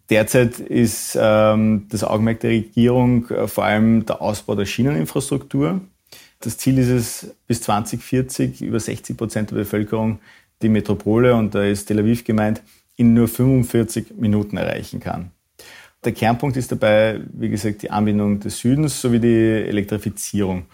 Derzeit 0.09 0.59
ist 0.59 1.17
ähm, 1.19 1.87
das 1.89 2.03
Augenmerk 2.03 2.39
der 2.41 2.51
Regierung 2.51 3.29
äh, 3.29 3.47
vor 3.47 3.65
allem 3.65 4.05
der 4.05 4.21
Ausbau 4.21 4.55
der 4.55 4.65
Schieneninfrastruktur. 4.65 5.81
Das 6.41 6.57
Ziel 6.57 6.77
ist 6.77 6.89
es, 6.89 7.35
bis 7.47 7.61
2040 7.61 8.61
über 8.61 8.79
60 8.79 9.17
Prozent 9.17 9.51
der 9.51 9.55
Bevölkerung 9.55 10.19
die 10.61 10.69
Metropole, 10.69 11.35
und 11.35 11.55
da 11.55 11.63
ist 11.63 11.85
Tel 11.85 11.99
Aviv 11.99 12.23
gemeint, 12.23 12.61
in 12.97 13.13
nur 13.13 13.27
45 13.27 14.17
Minuten 14.17 14.57
erreichen 14.57 14.99
kann. 14.99 15.31
Der 16.03 16.13
Kernpunkt 16.13 16.55
ist 16.55 16.71
dabei, 16.71 17.19
wie 17.33 17.49
gesagt, 17.49 17.81
die 17.81 17.89
Anbindung 17.89 18.39
des 18.39 18.59
Südens 18.59 19.01
sowie 19.01 19.19
die 19.19 19.67
Elektrifizierung. 19.67 20.65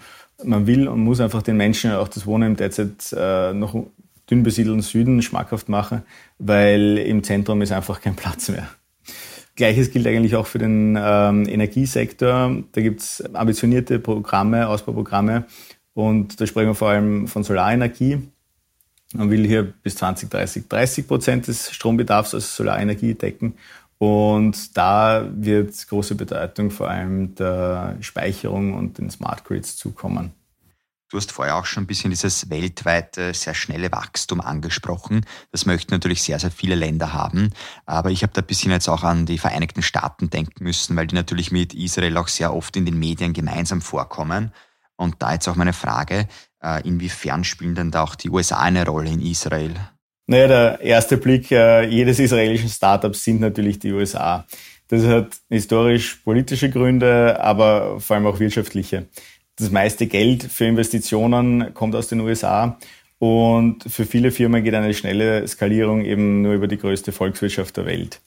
Man 0.44 0.68
will 0.68 0.88
und 0.88 1.00
muss 1.00 1.22
einfach 1.22 1.42
den 1.42 1.56
Menschen 1.56 1.92
auch 1.92 2.10
das 2.10 2.26
Wohnen 2.26 2.52
im 2.52 2.56
derzeit 2.58 3.14
äh, 3.18 3.54
noch 3.54 3.76
dünn 4.30 4.44
besiedelten 4.44 4.82
Süden 4.82 5.22
schmackhaft 5.22 5.70
machen, 5.70 6.04
weil 6.38 6.98
im 6.98 7.24
Zentrum 7.24 7.62
ist 7.62 7.72
einfach 7.72 8.02
kein 8.02 8.16
Platz 8.16 8.50
mehr. 8.50 8.68
Gleiches 9.62 9.92
gilt 9.92 10.08
eigentlich 10.08 10.36
auch 10.36 10.48
für 10.48 10.58
den 10.58 10.98
ähm, 11.00 11.48
Energiesektor. 11.48 12.52
Da 12.72 12.82
gibt 12.82 13.02
es 13.02 13.24
ambitionierte 13.36 14.00
Programme, 14.00 14.68
Ausbauprogramme 14.68 15.46
und 15.94 16.42
da 16.42 16.48
sprechen 16.48 16.70
wir 16.70 16.74
vor 16.74 16.90
allem 16.90 17.28
von 17.28 17.44
Solarenergie. 17.44 18.28
Man 19.14 19.30
will 19.30 19.46
hier 19.46 19.72
bis 19.84 19.98
2030 19.98 20.68
30 20.68 21.08
Prozent 21.08 21.48
des 21.48 21.70
Strombedarfs 21.70 22.34
aus 22.34 22.56
Solarenergie 22.56 23.14
decken. 23.14 23.54
Und 24.00 24.76
da 24.76 25.30
wird 25.32 25.76
große 25.88 26.16
Bedeutung 26.16 26.72
vor 26.72 26.90
allem 26.90 27.36
der 27.36 27.98
Speicherung 28.02 28.74
und 28.74 28.98
den 28.98 29.12
Smart 29.12 29.46
Grids 29.46 29.76
zukommen. 29.76 30.32
Du 31.12 31.18
hast 31.18 31.34
vorher 31.34 31.58
auch 31.58 31.66
schon 31.66 31.84
ein 31.84 31.88
bisschen 31.88 32.10
dieses 32.10 32.50
weltweite, 32.50 33.34
sehr 33.34 33.54
schnelle 33.54 33.92
Wachstum 33.92 34.40
angesprochen. 34.40 35.26
Das 35.52 35.66
möchten 35.66 35.94
natürlich 35.94 36.24
sehr, 36.24 36.40
sehr 36.40 36.52
viele 36.52 36.76
Länder 36.76 37.12
haben. 37.12 37.50
Aber 37.86 38.12
ich 38.12 38.24
habe 38.24 38.32
da 38.32 38.40
ein 38.40 38.48
bisschen 38.48 38.72
jetzt 38.72 38.88
auch 38.88 39.04
an 39.04 39.26
die 39.26 39.38
Vereinigten 39.38 39.82
Staaten 39.82 40.30
denken 40.30 40.64
müssen, 40.64 40.96
weil 40.96 41.08
die 41.08 41.16
natürlich 41.16 41.52
mit 41.52 41.74
Israel 41.74 42.16
auch 42.16 42.30
sehr 42.30 42.56
oft 42.56 42.78
in 42.78 42.86
den 42.86 42.98
Medien 42.98 43.34
gemeinsam 43.34 43.82
vorkommen. 43.82 44.54
Und 44.96 45.16
da 45.20 45.34
jetzt 45.34 45.50
auch 45.50 45.58
meine 45.58 45.74
Frage, 45.74 46.30
äh, 46.64 46.82
inwiefern 46.88 47.44
spielen 47.44 47.76
denn 47.76 47.92
da 47.92 48.04
auch 48.04 48.16
die 48.16 48.30
USA 48.30 48.60
eine 48.60 48.86
Rolle 48.86 49.10
in 49.10 49.20
Israel? 49.20 49.76
Naja, 50.28 50.48
der 50.48 50.80
erste 50.80 51.18
Blick 51.18 51.52
äh, 51.52 51.88
jedes 51.88 52.20
israelischen 52.20 52.70
Startups 52.70 53.26
sind 53.26 53.42
natürlich 53.42 53.80
die 53.80 53.92
USA. 53.92 54.46
Das 54.88 55.04
hat 55.04 55.36
historisch 55.50 56.16
politische 56.24 56.70
Gründe, 56.70 57.38
aber 57.42 58.00
vor 58.00 58.16
allem 58.16 58.28
auch 58.28 58.40
wirtschaftliche 58.40 59.08
das 59.58 59.72
meiste 59.72 60.08
Geld 60.08 60.44
für 60.44 60.66
Investitionen 60.66 61.74
kommt 61.74 61.96
aus 61.96 62.08
den 62.08 62.22
USA. 62.22 62.78
Und 63.20 63.84
für 63.84 64.06
viele 64.06 64.32
Firmen 64.32 64.64
geht 64.64 64.74
eine 64.74 64.94
schnelle 64.94 65.48
Skalierung 65.48 66.04
eben 66.04 66.42
nur 66.42 66.54
über 66.54 66.68
die 66.68 66.78
größte 66.78 67.12
Volkswirtschaft 67.12 67.78
der 67.78 67.86
Welt. 67.86 68.20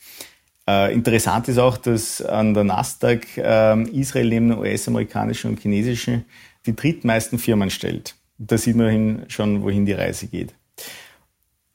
Äh, 0.68 0.94
interessant 0.94 1.48
ist 1.48 1.58
auch, 1.58 1.76
dass 1.76 2.22
an 2.22 2.54
der 2.54 2.64
Nasdaq 2.64 3.36
äh, 3.36 3.82
Israel 3.90 4.28
neben 4.28 4.50
den 4.50 4.58
US-amerikanischen 4.58 5.50
und 5.50 5.60
chinesischen 5.60 6.24
die 6.66 6.76
drittmeisten 6.76 7.38
Firmen 7.38 7.70
stellt. 7.70 8.14
Da 8.38 8.56
sieht 8.56 8.76
man 8.76 9.24
schon, 9.28 9.62
wohin 9.62 9.84
die 9.84 9.92
Reise 9.92 10.26
geht. 10.28 10.54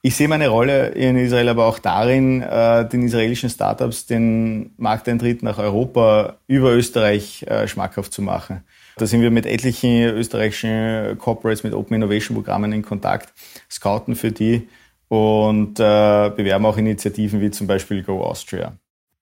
Ich 0.02 0.16
sehe 0.16 0.30
meine 0.30 0.48
Rolle 0.48 0.90
in 0.90 1.18
Israel 1.18 1.50
aber 1.50 1.66
auch 1.66 1.78
darin, 1.78 2.42
äh, 2.42 2.88
den 2.88 3.04
israelischen 3.04 3.50
Startups 3.50 4.06
den 4.06 4.74
Markteintritt 4.78 5.44
nach 5.44 5.58
Europa 5.58 6.38
über 6.48 6.72
Österreich 6.72 7.44
äh, 7.44 7.68
schmackhaft 7.68 8.14
zu 8.14 8.22
machen. 8.22 8.64
Da 8.96 9.06
sind 9.06 9.22
wir 9.22 9.30
mit 9.30 9.46
etlichen 9.46 10.04
österreichischen 10.04 11.18
Corporates 11.18 11.64
mit 11.64 11.74
Open 11.74 11.96
Innovation 11.96 12.36
Programmen 12.36 12.72
in 12.72 12.82
Kontakt, 12.82 13.34
scouten 13.70 14.16
für 14.16 14.32
die 14.32 14.70
und 15.10 15.82
äh, 15.82 16.32
bewerben 16.34 16.66
auch 16.66 16.78
Initiativen 16.78 17.42
wie 17.42 17.52
zum 17.52 17.68
Beispiel 17.68 18.02
Go 18.02 18.24
Austria. 18.24 18.72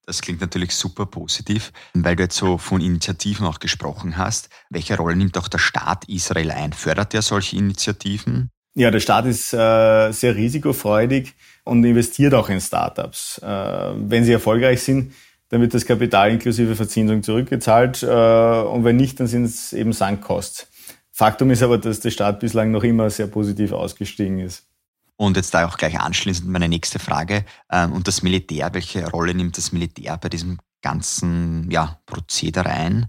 Das 0.05 0.21
klingt 0.21 0.41
natürlich 0.41 0.75
super 0.75 1.07
positiv, 1.07 1.73
weil 1.95 2.15
du 2.15 2.23
jetzt 2.23 2.37
so 2.37 2.59
von 2.59 2.81
Initiativen 2.81 3.47
auch 3.47 3.59
gesprochen 3.59 4.15
hast. 4.15 4.49
Welche 4.69 4.95
Rolle 4.95 5.15
nimmt 5.15 5.39
auch 5.39 5.47
der 5.47 5.57
Staat 5.57 6.07
Israel 6.07 6.51
ein? 6.51 6.71
Fördert 6.71 7.15
er 7.15 7.23
solche 7.23 7.57
Initiativen? 7.57 8.51
Ja, 8.77 8.91
der 8.91 8.99
Staat 8.99 9.25
ist 9.25 9.53
äh, 9.53 10.11
sehr 10.11 10.35
risikofreudig 10.35 11.33
und 11.63 11.83
investiert 11.83 12.35
auch 12.35 12.47
in 12.47 12.61
Startups. 12.61 13.39
Äh, 13.39 13.47
wenn 13.47 14.23
sie 14.23 14.33
erfolgreich 14.33 14.83
sind, 14.83 15.15
dann 15.49 15.61
wird 15.61 15.73
das 15.73 15.83
Kapital 15.83 16.31
inklusive 16.31 16.75
Verzinsung 16.75 17.23
zurückgezahlt 17.23 18.03
äh, 18.03 18.05
und 18.05 18.83
wenn 18.83 18.97
nicht, 18.97 19.19
dann 19.19 19.25
sind 19.25 19.45
es 19.45 19.73
eben 19.73 19.93
Sankkosts. 19.93 20.67
Faktum 21.11 21.49
ist 21.49 21.63
aber, 21.63 21.79
dass 21.79 22.01
der 22.01 22.11
Staat 22.11 22.39
bislang 22.39 22.69
noch 22.69 22.83
immer 22.83 23.09
sehr 23.09 23.25
positiv 23.25 23.71
ausgestiegen 23.71 24.37
ist. 24.37 24.67
Und 25.15 25.37
jetzt 25.37 25.55
da 25.55 25.65
auch 25.65 25.77
gleich 25.77 25.99
anschließend 25.99 26.47
meine 26.47 26.69
nächste 26.69 26.99
Frage. 26.99 27.45
Ähm, 27.71 27.93
und 27.93 28.07
das 28.07 28.21
Militär, 28.21 28.69
welche 28.73 29.09
Rolle 29.09 29.33
nimmt 29.33 29.57
das 29.57 29.71
Militär 29.71 30.19
bei 30.19 30.29
diesem 30.29 30.59
ganzen 30.83 31.71
ja, 31.71 31.99
Prozedere 32.05 32.69
ein? 32.69 33.07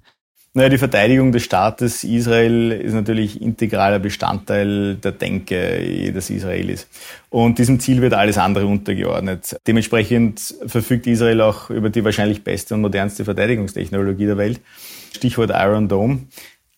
Naja, 0.58 0.70
die 0.70 0.78
Verteidigung 0.78 1.30
des 1.30 1.44
Staates 1.44 2.02
Israel 2.02 2.72
ist 2.72 2.92
natürlich 2.92 3.40
integraler 3.40 4.00
Bestandteil 4.00 4.96
der 4.96 5.12
Denke 5.12 5.80
jedes 5.80 6.30
Israelis. 6.30 6.88
Und 7.30 7.60
diesem 7.60 7.78
Ziel 7.78 8.02
wird 8.02 8.12
alles 8.12 8.38
andere 8.38 8.66
untergeordnet. 8.66 9.56
Dementsprechend 9.68 10.56
verfügt 10.66 11.06
Israel 11.06 11.42
auch 11.42 11.70
über 11.70 11.90
die 11.90 12.04
wahrscheinlich 12.04 12.42
beste 12.42 12.74
und 12.74 12.80
modernste 12.80 13.24
Verteidigungstechnologie 13.24 14.26
der 14.26 14.36
Welt. 14.36 14.60
Stichwort 15.14 15.52
Iron 15.54 15.86
Dome. 15.86 16.22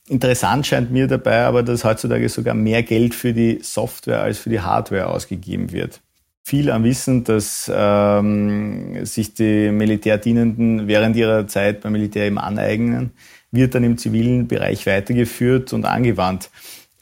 Interessant 0.09 0.67
scheint 0.67 0.91
mir 0.91 1.07
dabei 1.07 1.45
aber, 1.45 1.63
dass 1.63 1.83
heutzutage 1.83 2.29
sogar 2.29 2.53
mehr 2.53 2.83
Geld 2.83 3.15
für 3.15 3.33
die 3.33 3.61
Software 3.63 4.21
als 4.21 4.37
für 4.41 4.51
die 4.51 4.61
Hardware 4.61 5.07
ausgegeben 5.07 5.73
wird. 5.73 6.03
Viel 6.45 6.71
am 6.71 6.85
Wissen, 6.85 7.25
dass 7.25 7.73
ähm, 7.75 9.07
sich 9.07 9.33
die 9.33 9.71
Militärdienenden 9.71 10.87
während 10.87 11.17
ihrer 11.17 11.47
Zeit 11.47 11.81
beim 11.81 11.93
Militär 11.93 12.27
eben 12.27 12.39
aneignen, 12.39 13.13
wird 13.51 13.75
dann 13.75 13.85
im 13.85 13.99
zivilen 13.99 14.49
Bereich 14.49 14.87
weitergeführt 14.87 15.73
und 15.73 15.85
angewandt. 15.85 16.51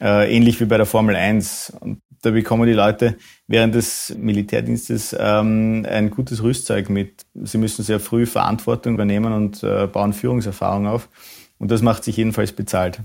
Äh, 0.01 0.35
ähnlich 0.35 0.59
wie 0.59 0.65
bei 0.65 0.77
der 0.77 0.85
Formel 0.85 1.15
1. 1.15 1.73
Und 1.79 2.01
da 2.21 2.31
bekommen 2.31 2.67
die 2.67 2.73
Leute 2.73 3.17
während 3.47 3.75
des 3.75 4.13
Militärdienstes 4.17 5.15
ähm, 5.17 5.85
ein 5.89 6.09
gutes 6.09 6.43
Rüstzeug 6.43 6.89
mit. 6.89 7.25
Sie 7.33 7.57
müssen 7.57 7.83
sehr 7.83 7.99
früh 7.99 8.25
Verantwortung 8.25 8.95
übernehmen 8.95 9.33
und 9.33 9.63
äh, 9.63 9.87
bauen 9.87 10.13
Führungserfahrung 10.13 10.87
auf. 10.87 11.09
Und 11.57 11.71
das 11.71 11.81
macht 11.81 12.03
sich 12.03 12.17
jedenfalls 12.17 12.51
bezahlt. 12.51 13.01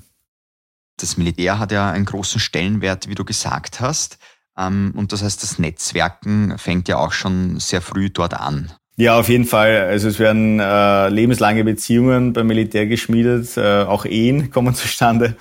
Das 0.96 1.16
Militär 1.16 1.58
hat 1.58 1.72
ja 1.72 1.90
einen 1.90 2.04
großen 2.04 2.40
Stellenwert, 2.40 3.08
wie 3.08 3.14
du 3.14 3.24
gesagt 3.24 3.80
hast. 3.80 4.18
Ähm, 4.56 4.92
und 4.96 5.12
das 5.12 5.22
heißt, 5.22 5.42
das 5.42 5.58
Netzwerken 5.58 6.56
fängt 6.58 6.88
ja 6.88 6.98
auch 6.98 7.12
schon 7.12 7.58
sehr 7.58 7.82
früh 7.82 8.10
dort 8.10 8.34
an. 8.34 8.72
Ja, 8.96 9.18
auf 9.18 9.28
jeden 9.28 9.44
Fall. 9.44 9.76
Also 9.76 10.08
es 10.08 10.20
werden 10.20 10.60
äh, 10.60 11.08
lebenslange 11.08 11.64
Beziehungen 11.64 12.32
beim 12.32 12.46
Militär 12.46 12.86
geschmiedet, 12.86 13.56
äh, 13.56 13.82
auch 13.82 14.04
Ehen 14.04 14.50
kommen 14.52 14.74
zustande. 14.74 15.34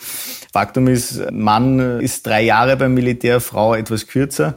Faktum 0.52 0.88
ist, 0.88 1.32
Mann 1.32 2.00
ist 2.00 2.26
drei 2.26 2.44
Jahre 2.44 2.78
beim 2.78 2.96
Militär, 2.96 3.40
Frau 3.42 3.76
etwas 3.76 4.08
kürzer. 4.08 4.56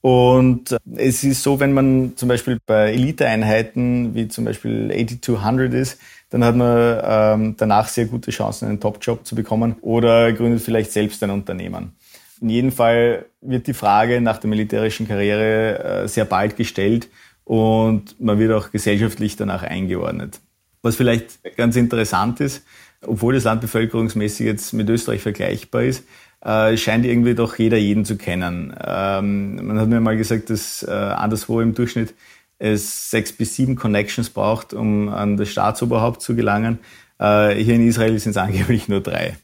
Und 0.00 0.76
es 0.94 1.24
ist 1.24 1.42
so, 1.42 1.58
wenn 1.58 1.72
man 1.72 2.12
zum 2.14 2.28
Beispiel 2.28 2.58
bei 2.64 2.92
Eliteeinheiten 2.92 4.14
wie 4.14 4.28
zum 4.28 4.44
Beispiel 4.44 4.92
8200 4.92 5.74
ist, 5.74 5.98
dann 6.30 6.44
hat 6.44 6.54
man 6.54 7.00
ähm, 7.04 7.54
danach 7.56 7.88
sehr 7.88 8.06
gute 8.06 8.30
Chancen, 8.30 8.68
einen 8.68 8.78
Top-Job 8.78 9.26
zu 9.26 9.34
bekommen 9.34 9.76
oder 9.80 10.32
gründet 10.32 10.62
vielleicht 10.62 10.92
selbst 10.92 11.22
ein 11.24 11.30
Unternehmen. 11.30 11.96
In 12.40 12.50
jedem 12.50 12.70
Fall 12.70 13.26
wird 13.40 13.66
die 13.66 13.74
Frage 13.74 14.20
nach 14.20 14.38
der 14.38 14.50
militärischen 14.50 15.08
Karriere 15.08 16.02
äh, 16.04 16.08
sehr 16.08 16.24
bald 16.24 16.56
gestellt 16.56 17.08
und 17.46 18.20
man 18.20 18.40
wird 18.40 18.52
auch 18.52 18.72
gesellschaftlich 18.72 19.36
danach 19.36 19.62
eingeordnet. 19.62 20.40
Was 20.82 20.96
vielleicht 20.96 21.56
ganz 21.56 21.76
interessant 21.76 22.40
ist, 22.40 22.64
obwohl 23.02 23.34
das 23.34 23.44
Land 23.44 23.60
bevölkerungsmäßig 23.60 24.46
jetzt 24.46 24.72
mit 24.72 24.88
Österreich 24.90 25.22
vergleichbar 25.22 25.84
ist, 25.84 26.04
äh, 26.40 26.76
scheint 26.76 27.06
irgendwie 27.06 27.36
doch 27.36 27.56
jeder 27.56 27.76
jeden 27.76 28.04
zu 28.04 28.16
kennen. 28.16 28.74
Ähm, 28.84 29.64
man 29.64 29.78
hat 29.78 29.88
mir 29.88 30.00
mal 30.00 30.16
gesagt, 30.16 30.50
dass 30.50 30.82
äh, 30.82 30.90
anderswo 30.90 31.60
im 31.60 31.74
Durchschnitt 31.74 32.14
es 32.58 33.10
sechs 33.10 33.30
bis 33.32 33.54
sieben 33.54 33.76
Connections 33.76 34.30
braucht, 34.30 34.74
um 34.74 35.08
an 35.08 35.36
das 35.36 35.48
Staatsoberhaupt 35.48 36.22
zu 36.22 36.34
gelangen. 36.34 36.80
Äh, 37.20 37.54
hier 37.54 37.76
in 37.76 37.86
Israel 37.86 38.18
sind 38.18 38.32
es 38.32 38.36
angeblich 38.38 38.88
nur 38.88 39.00
drei. 39.00 39.36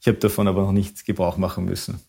Ich 0.00 0.08
habe 0.08 0.18
davon 0.18 0.48
aber 0.48 0.62
noch 0.62 0.72
nichts 0.72 1.04
Gebrauch 1.04 1.36
machen 1.36 1.66
müssen. 1.66 2.00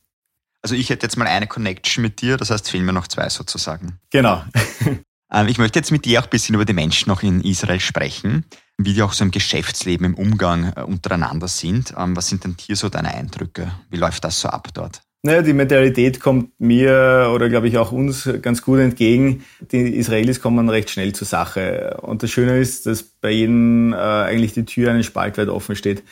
Also 0.63 0.73
ich 0.73 0.89
hätte 0.89 1.05
jetzt 1.05 1.17
mal 1.17 1.27
eine 1.27 1.45
Connection 1.45 2.01
mit 2.01 2.21
dir, 2.21 2.35
das 2.37 2.49
heißt 2.49 2.67
fehlen 2.71 2.85
mir 2.85 2.93
noch 2.93 3.07
zwei 3.07 3.29
sozusagen. 3.29 3.99
Genau. 4.09 4.43
Ähm, 5.31 5.47
ich 5.47 5.57
möchte 5.57 5.79
jetzt 5.79 5.91
mit 5.91 6.05
dir 6.05 6.19
auch 6.19 6.25
ein 6.25 6.29
bisschen 6.29 6.55
über 6.55 6.65
die 6.65 6.73
Menschen 6.73 7.09
noch 7.09 7.23
in 7.23 7.41
Israel 7.41 7.79
sprechen, 7.79 8.45
wie 8.77 8.93
die 8.93 9.01
auch 9.01 9.13
so 9.13 9.23
im 9.23 9.31
Geschäftsleben, 9.31 10.05
im 10.05 10.15
Umgang 10.15 10.73
äh, 10.75 10.81
untereinander 10.81 11.47
sind. 11.47 11.93
Ähm, 11.97 12.15
was 12.15 12.27
sind 12.27 12.43
denn 12.43 12.55
hier 12.59 12.75
so 12.75 12.89
deine 12.89 13.13
Eindrücke? 13.13 13.71
Wie 13.89 13.97
läuft 13.97 14.23
das 14.23 14.39
so 14.39 14.49
ab 14.49 14.69
dort? 14.73 15.01
Naja, 15.25 15.41
die 15.41 15.53
Mentalität 15.53 16.19
kommt 16.19 16.51
mir 16.59 17.31
oder 17.33 17.49
glaube 17.49 17.67
ich 17.67 17.79
auch 17.79 17.91
uns 17.91 18.29
ganz 18.43 18.61
gut 18.61 18.77
entgegen. 18.77 19.43
Die 19.71 19.95
Israelis 19.95 20.39
kommen 20.39 20.69
recht 20.69 20.91
schnell 20.91 21.13
zur 21.13 21.25
Sache. 21.25 21.97
Und 22.03 22.21
das 22.21 22.29
Schöne 22.29 22.59
ist, 22.59 22.85
dass 22.85 23.01
bei 23.01 23.31
jedem 23.31 23.91
äh, 23.91 23.95
eigentlich 23.95 24.53
die 24.53 24.65
Tür 24.65 24.91
einen 24.91 25.01
Spalt 25.01 25.39
weit 25.39 25.47
offen 25.49 25.75
steht. 25.75 26.03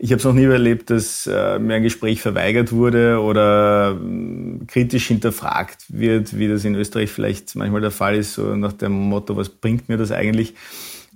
Ich 0.00 0.12
habe 0.12 0.18
es 0.20 0.24
noch 0.24 0.32
nie 0.32 0.44
erlebt, 0.44 0.90
dass 0.90 1.26
äh, 1.26 1.58
mir 1.58 1.74
ein 1.74 1.82
Gespräch 1.82 2.22
verweigert 2.22 2.70
wurde 2.70 3.20
oder 3.20 3.98
äh, 4.00 4.64
kritisch 4.66 5.08
hinterfragt 5.08 5.86
wird, 5.88 6.38
wie 6.38 6.46
das 6.46 6.64
in 6.64 6.76
Österreich 6.76 7.10
vielleicht 7.10 7.56
manchmal 7.56 7.80
der 7.80 7.90
Fall 7.90 8.14
ist, 8.14 8.34
so 8.34 8.54
nach 8.54 8.72
dem 8.72 8.92
Motto, 8.92 9.36
was 9.36 9.48
bringt 9.48 9.88
mir 9.88 9.96
das 9.96 10.12
eigentlich? 10.12 10.54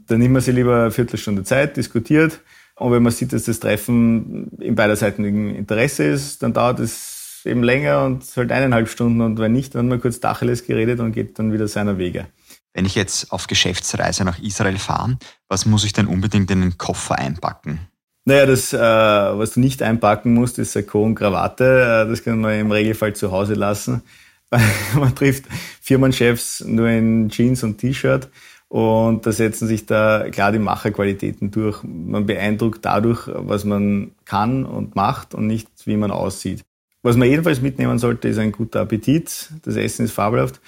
Dann 0.09 0.19
nimmt 0.19 0.33
man 0.33 0.43
sich 0.43 0.57
lieber 0.57 0.81
eine 0.81 0.91
Viertelstunde 0.91 1.45
Zeit, 1.45 1.77
diskutiert. 1.77 2.41
Und 2.75 2.91
wenn 2.91 3.05
man 3.05 3.13
sieht, 3.13 3.33
dass 3.33 3.45
das 3.45 3.61
Treffen 3.61 4.51
in 4.59 4.75
beiderseitigen 4.75 5.55
Interesse 5.55 6.03
ist, 6.03 6.43
dann 6.43 6.53
dauert 6.53 6.81
es 6.81 7.43
eben 7.45 7.63
länger 7.63 8.05
und 8.05 8.25
halt 8.37 8.51
eineinhalb 8.51 8.89
Stunden 8.89 9.21
und 9.21 9.39
wenn 9.39 9.53
nicht, 9.53 9.77
dann 9.77 9.87
mal 9.87 10.01
kurz 10.01 10.19
Dacheles 10.19 10.67
geredet 10.67 10.99
und 10.99 11.13
geht 11.13 11.39
dann 11.39 11.53
wieder 11.53 11.69
seiner 11.69 11.99
Wege. 11.99 12.27
Wenn 12.75 12.87
ich 12.87 12.97
jetzt 12.97 13.31
auf 13.31 13.47
Geschäftsreise 13.47 14.25
nach 14.25 14.41
Israel 14.41 14.79
fahre, 14.79 15.19
was 15.49 15.67
muss 15.67 15.85
ich 15.85 15.93
denn 15.93 16.09
unbedingt 16.09 16.51
in 16.51 16.63
den 16.63 16.79
Koffer 16.79 17.17
einpacken? 17.17 17.79
Naja, 18.25 18.47
das, 18.47 18.73
äh, 18.73 18.79
was 18.79 19.55
du 19.55 19.61
nicht 19.61 19.83
einpacken 19.83 20.33
musst, 20.35 20.59
ist 20.59 20.73
Sakko 20.73 21.05
und 21.05 21.17
Krawatte. 21.17 22.05
Äh, 22.05 22.09
das 22.09 22.23
kann 22.23 22.41
man 22.41 22.59
im 22.59 22.71
Regelfall 22.71 23.15
zu 23.15 23.33
Hause 23.33 23.55
lassen. 23.55 24.03
man 24.95 25.15
trifft 25.15 25.47
Firmenchefs 25.81 26.65
nur 26.65 26.89
in 26.89 27.31
Jeans 27.31 27.63
und 27.65 27.79
T-Shirt 27.79 28.29
und 28.69 29.27
da 29.27 29.33
setzen 29.33 29.67
sich 29.67 29.87
da 29.87 30.31
klar 30.31 30.53
die 30.53 30.59
Macherqualitäten 30.59 31.51
durch. 31.51 31.83
Man 31.83 32.27
beeindruckt 32.27 32.85
dadurch, 32.85 33.29
was 33.33 33.65
man 33.65 34.13
kann 34.25 34.65
und 34.65 34.95
macht 34.95 35.35
und 35.35 35.47
nicht, 35.47 35.69
wie 35.85 35.97
man 35.97 36.11
aussieht. 36.11 36.63
Was 37.03 37.17
man 37.17 37.29
jedenfalls 37.29 37.61
mitnehmen 37.61 37.99
sollte, 37.99 38.29
ist 38.29 38.39
ein 38.39 38.53
guter 38.53 38.81
Appetit. 38.81 39.51
Das 39.65 39.77
Essen 39.77 40.05
ist 40.05 40.13
fabelhaft. 40.13 40.61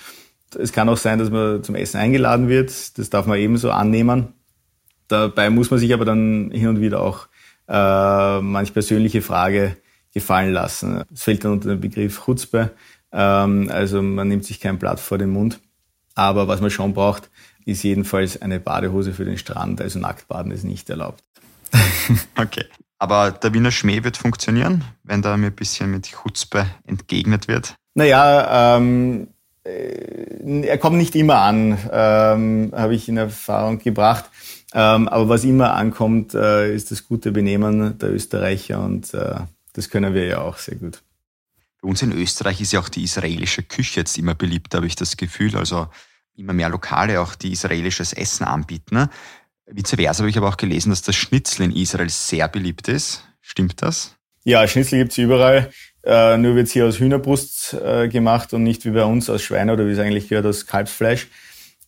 Es 0.58 0.72
kann 0.72 0.88
auch 0.88 0.96
sein, 0.96 1.18
dass 1.18 1.30
man 1.30 1.62
zum 1.62 1.76
Essen 1.76 1.98
eingeladen 1.98 2.48
wird. 2.48 2.98
Das 2.98 3.10
darf 3.10 3.26
man 3.26 3.38
ebenso 3.38 3.70
annehmen. 3.70 4.34
Dabei 5.08 5.48
muss 5.50 5.70
man 5.70 5.78
sich 5.78 5.94
aber 5.94 6.04
dann 6.04 6.50
hin 6.52 6.68
und 6.68 6.80
wieder 6.80 7.00
auch 7.00 7.28
äh, 7.68 8.40
manch 8.40 8.72
persönliche 8.72 9.22
Frage 9.22 9.76
gefallen 10.12 10.52
lassen. 10.52 11.04
Es 11.12 11.24
fällt 11.24 11.44
dann 11.44 11.52
unter 11.52 11.70
den 11.70 11.80
Begriff 11.80 12.24
Chutzpe. 12.24 12.70
Ähm, 13.12 13.70
also 13.72 14.02
man 14.02 14.28
nimmt 14.28 14.44
sich 14.44 14.60
kein 14.60 14.78
Blatt 14.78 15.00
vor 15.00 15.18
den 15.18 15.30
Mund. 15.30 15.60
Aber 16.14 16.46
was 16.48 16.60
man 16.60 16.70
schon 16.70 16.94
braucht, 16.94 17.30
ist 17.64 17.82
jedenfalls 17.82 18.40
eine 18.40 18.60
Badehose 18.60 19.12
für 19.12 19.24
den 19.24 19.38
Strand. 19.38 19.80
Also 19.80 19.98
Nacktbaden 19.98 20.52
ist 20.52 20.64
nicht 20.64 20.88
erlaubt. 20.90 21.24
okay. 22.36 22.64
Aber 22.98 23.32
der 23.32 23.52
Wiener 23.52 23.72
Schmäh 23.72 24.04
wird 24.04 24.16
funktionieren, 24.16 24.84
wenn 25.02 25.20
da 25.20 25.36
mir 25.36 25.48
ein 25.48 25.54
bisschen 25.54 25.90
mit 25.90 26.10
Chutzpe 26.10 26.66
entgegnet 26.86 27.48
wird? 27.48 27.74
Naja, 27.94 28.76
ähm, 28.76 29.28
äh, 29.64 30.62
er 30.62 30.78
kommt 30.78 30.96
nicht 30.96 31.14
immer 31.14 31.38
an, 31.38 31.78
ähm, 31.90 32.72
habe 32.74 32.94
ich 32.94 33.08
in 33.08 33.16
Erfahrung 33.16 33.78
gebracht. 33.78 34.24
Ähm, 34.76 35.08
aber 35.08 35.28
was 35.28 35.44
immer 35.44 35.74
ankommt, 35.74 36.34
äh, 36.34 36.74
ist 36.74 36.90
das 36.90 37.06
gute 37.06 37.30
Benehmen 37.30 37.96
der 37.98 38.12
Österreicher 38.12 38.84
und 38.84 39.14
äh, 39.14 39.36
das 39.72 39.88
können 39.88 40.14
wir 40.14 40.26
ja 40.26 40.40
auch 40.40 40.58
sehr 40.58 40.74
gut. 40.74 41.00
Bei 41.80 41.88
uns 41.88 42.02
in 42.02 42.12
Österreich 42.12 42.60
ist 42.60 42.72
ja 42.72 42.80
auch 42.80 42.88
die 42.88 43.04
israelische 43.04 43.62
Küche 43.62 44.00
jetzt 44.00 44.18
immer 44.18 44.34
beliebt, 44.34 44.74
habe 44.74 44.86
ich 44.86 44.96
das 44.96 45.16
Gefühl. 45.16 45.56
Also 45.56 45.86
immer 46.36 46.52
mehr 46.52 46.68
Lokale 46.68 47.20
auch, 47.20 47.36
die 47.36 47.52
israelisches 47.52 48.12
Essen 48.12 48.44
anbieten. 48.44 49.08
Vice 49.66 49.94
versa 49.96 50.20
habe 50.20 50.30
ich 50.30 50.36
aber 50.36 50.48
auch 50.48 50.56
gelesen, 50.56 50.90
dass 50.90 51.02
das 51.02 51.14
Schnitzel 51.14 51.62
in 51.62 51.76
Israel 51.76 52.10
sehr 52.10 52.48
beliebt 52.48 52.88
ist. 52.88 53.24
Stimmt 53.40 53.80
das? 53.82 54.16
Ja, 54.42 54.66
Schnitzel 54.66 54.98
gibt's 54.98 55.18
überall. 55.18 55.70
Äh, 56.02 56.36
nur 56.36 56.56
wird's 56.56 56.72
hier 56.72 56.86
aus 56.86 56.98
Hühnerbrust 56.98 57.74
äh, 57.74 58.08
gemacht 58.08 58.52
und 58.52 58.62
nicht 58.62 58.84
wie 58.84 58.90
bei 58.90 59.04
uns 59.04 59.30
aus 59.30 59.42
Schweine 59.42 59.72
oder 59.72 59.86
wie 59.86 59.92
es 59.92 59.98
eigentlich 59.98 60.28
gehört, 60.28 60.46
aus 60.46 60.66
Kalbsfleisch. 60.66 61.28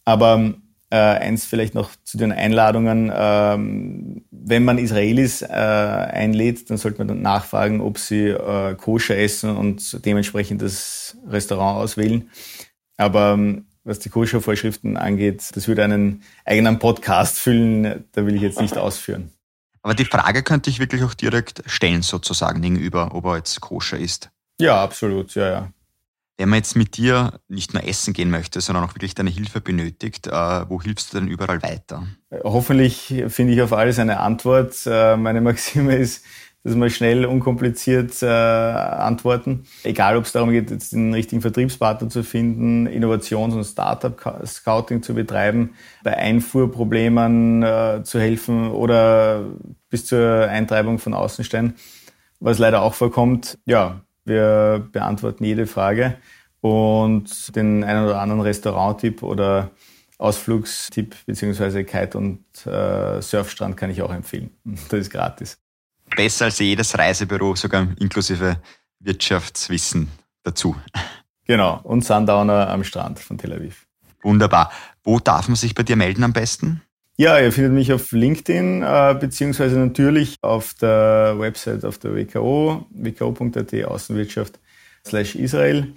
Aber 0.04 0.54
äh, 0.90 0.96
eins 0.96 1.44
vielleicht 1.44 1.74
noch 1.74 1.90
zu 2.04 2.16
den 2.16 2.32
Einladungen. 2.32 3.12
Ähm, 3.14 4.24
wenn 4.30 4.64
man 4.64 4.78
Israelis 4.78 5.42
äh, 5.42 5.46
einlädt, 5.46 6.70
dann 6.70 6.76
sollte 6.76 6.98
man 6.98 7.08
dann 7.08 7.22
nachfragen, 7.22 7.80
ob 7.80 7.98
sie 7.98 8.28
äh, 8.28 8.74
koscher 8.74 9.16
essen 9.16 9.56
und 9.56 10.04
dementsprechend 10.04 10.62
das 10.62 11.16
Restaurant 11.28 11.78
auswählen. 11.78 12.30
Aber 12.96 13.32
ähm, 13.32 13.66
was 13.84 13.98
die 14.00 14.08
Koscher-Vorschriften 14.08 14.96
angeht, 14.96 15.44
das 15.54 15.68
würde 15.68 15.84
einen 15.84 16.22
eigenen 16.44 16.78
Podcast 16.78 17.38
füllen, 17.38 18.04
da 18.12 18.26
will 18.26 18.34
ich 18.34 18.42
jetzt 18.42 18.60
nicht 18.60 18.76
ausführen. 18.76 19.30
Aber 19.82 19.94
die 19.94 20.04
Frage 20.04 20.42
könnte 20.42 20.70
ich 20.70 20.80
wirklich 20.80 21.04
auch 21.04 21.14
direkt 21.14 21.62
stellen, 21.66 22.02
sozusagen, 22.02 22.60
gegenüber, 22.60 23.14
ob 23.14 23.24
er 23.26 23.36
jetzt 23.36 23.60
koscher 23.60 23.96
ist. 23.96 24.30
Ja, 24.60 24.82
absolut, 24.82 25.34
ja, 25.36 25.48
ja. 25.48 25.72
Wenn 26.38 26.50
man 26.50 26.58
jetzt 26.58 26.76
mit 26.76 26.98
dir 26.98 27.40
nicht 27.48 27.72
nur 27.72 27.84
essen 27.84 28.12
gehen 28.12 28.30
möchte, 28.30 28.60
sondern 28.60 28.84
auch 28.84 28.94
wirklich 28.94 29.14
deine 29.14 29.30
Hilfe 29.30 29.60
benötigt, 29.60 30.26
äh, 30.26 30.30
wo 30.30 30.82
hilfst 30.82 31.12
du 31.12 31.18
denn 31.18 31.28
überall 31.28 31.62
weiter? 31.62 32.06
Hoffentlich 32.44 33.24
finde 33.28 33.54
ich 33.54 33.62
auf 33.62 33.72
alles 33.72 33.98
eine 33.98 34.20
Antwort. 34.20 34.74
Äh, 34.84 35.16
meine 35.16 35.40
Maxime 35.40 35.96
ist, 35.96 36.24
dass 36.66 36.74
wir 36.74 36.90
schnell, 36.90 37.24
unkompliziert 37.24 38.22
äh, 38.22 38.26
antworten. 38.26 39.66
Egal, 39.84 40.16
ob 40.16 40.24
es 40.24 40.32
darum 40.32 40.50
geht, 40.50 40.70
jetzt 40.70 40.92
den 40.92 41.14
richtigen 41.14 41.40
Vertriebspartner 41.40 42.08
zu 42.08 42.24
finden, 42.24 42.86
Innovations- 42.86 43.54
und 43.54 43.64
Startup-Scouting 43.64 45.02
zu 45.02 45.14
betreiben, 45.14 45.74
bei 46.02 46.16
Einfuhrproblemen 46.16 47.62
äh, 47.62 48.00
zu 48.02 48.18
helfen 48.18 48.72
oder 48.72 49.44
bis 49.90 50.06
zur 50.06 50.48
Eintreibung 50.48 50.98
von 50.98 51.14
Außensteinen, 51.14 51.76
was 52.40 52.58
leider 52.58 52.82
auch 52.82 52.94
vorkommt. 52.94 53.58
Ja, 53.64 54.00
wir 54.26 54.86
beantworten 54.92 55.44
jede 55.44 55.66
Frage 55.66 56.18
und 56.60 57.54
den 57.54 57.84
einen 57.84 58.04
oder 58.04 58.20
anderen 58.20 58.40
Restauranttipp 58.40 59.22
oder 59.22 59.70
Ausflugstipp 60.18 61.14
beziehungsweise 61.26 61.84
Kite- 61.84 62.18
und 62.18 62.44
äh, 62.66 63.20
Surfstrand 63.20 63.76
kann 63.76 63.90
ich 63.90 64.02
auch 64.02 64.12
empfehlen. 64.12 64.50
Das 64.88 65.00
ist 65.00 65.10
gratis. 65.10 65.58
Besser 66.14 66.46
als 66.46 66.58
jedes 66.58 66.96
Reisebüro, 66.96 67.56
sogar 67.56 67.88
inklusive 67.98 68.60
Wirtschaftswissen 69.00 70.08
dazu. 70.42 70.76
Genau, 71.44 71.80
und 71.82 72.04
Sundowner 72.04 72.68
am 72.70 72.84
Strand 72.84 73.18
von 73.18 73.38
Tel 73.38 73.52
Aviv. 73.52 73.86
Wunderbar. 74.22 74.72
Wo 75.04 75.18
darf 75.20 75.48
man 75.48 75.56
sich 75.56 75.74
bei 75.74 75.82
dir 75.82 75.96
melden 75.96 76.24
am 76.24 76.32
besten? 76.32 76.82
Ja, 77.18 77.38
ihr 77.38 77.50
findet 77.50 77.72
mich 77.72 77.92
auf 77.94 78.12
LinkedIn, 78.12 78.82
äh, 78.82 79.16
beziehungsweise 79.18 79.78
natürlich 79.78 80.36
auf 80.42 80.74
der 80.74 81.36
Website 81.38 81.84
auf 81.86 81.96
der 81.96 82.14
WKO, 82.14 82.84
wko.at 82.90 83.84
Außenwirtschaft 83.86 84.58
slash 85.06 85.34
Israel. 85.34 85.94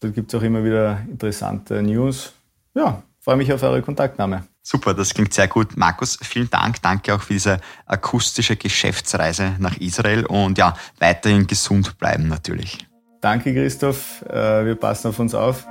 Dort 0.00 0.14
gibt 0.14 0.32
es 0.32 0.38
auch 0.38 0.44
immer 0.44 0.62
wieder 0.62 1.00
interessante 1.10 1.82
News. 1.82 2.34
Ja, 2.74 3.02
freue 3.18 3.36
mich 3.36 3.50
auf 3.50 3.62
eure 3.62 3.80
Kontaktnahme. 3.80 4.44
Super, 4.62 4.92
das 4.92 5.14
klingt 5.14 5.32
sehr 5.32 5.48
gut. 5.48 5.74
Markus, 5.78 6.18
vielen 6.22 6.50
Dank. 6.50 6.82
Danke 6.82 7.14
auch 7.14 7.22
für 7.22 7.32
diese 7.32 7.60
akustische 7.86 8.56
Geschäftsreise 8.56 9.56
nach 9.58 9.78
Israel 9.78 10.26
und 10.26 10.58
ja, 10.58 10.74
weiterhin 10.98 11.46
gesund 11.46 11.96
bleiben 11.98 12.28
natürlich. 12.28 12.86
Danke, 13.22 13.54
Christoph. 13.54 14.22
Äh, 14.28 14.66
wir 14.66 14.74
passen 14.74 15.08
auf 15.08 15.18
uns 15.18 15.34
auf. 15.34 15.66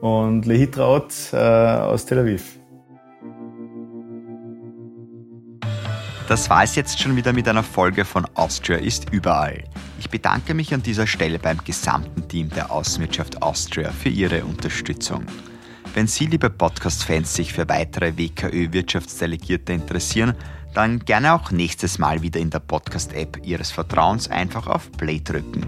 Und 0.00 0.46
Lehitraut 0.46 1.12
äh, 1.32 1.36
aus 1.36 2.06
Tel 2.06 2.20
Aviv. 2.20 2.56
Das 6.28 6.50
war 6.50 6.64
es 6.64 6.74
jetzt 6.74 7.00
schon 7.00 7.14
wieder 7.14 7.32
mit 7.32 7.46
einer 7.46 7.62
Folge 7.62 8.04
von 8.04 8.26
Austria 8.34 8.78
ist 8.78 9.10
überall. 9.12 9.62
Ich 10.00 10.10
bedanke 10.10 10.54
mich 10.54 10.74
an 10.74 10.82
dieser 10.82 11.06
Stelle 11.06 11.38
beim 11.38 11.58
gesamten 11.62 12.26
Team 12.26 12.50
der 12.50 12.72
Außenwirtschaft 12.72 13.40
Austria 13.42 13.92
für 13.92 14.08
ihre 14.08 14.44
Unterstützung. 14.44 15.24
Wenn 15.94 16.08
Sie, 16.08 16.26
liebe 16.26 16.50
Podcast-Fans, 16.50 17.32
sich 17.32 17.52
für 17.52 17.68
weitere 17.68 18.18
WKÖ-Wirtschaftsdelegierte 18.18 19.72
interessieren, 19.72 20.34
dann 20.74 20.98
gerne 20.98 21.32
auch 21.32 21.52
nächstes 21.52 22.00
Mal 22.00 22.22
wieder 22.22 22.40
in 22.40 22.50
der 22.50 22.58
Podcast-App 22.58 23.38
Ihres 23.44 23.70
Vertrauens 23.70 24.28
einfach 24.28 24.66
auf 24.66 24.90
Play 24.90 25.20
drücken. 25.20 25.64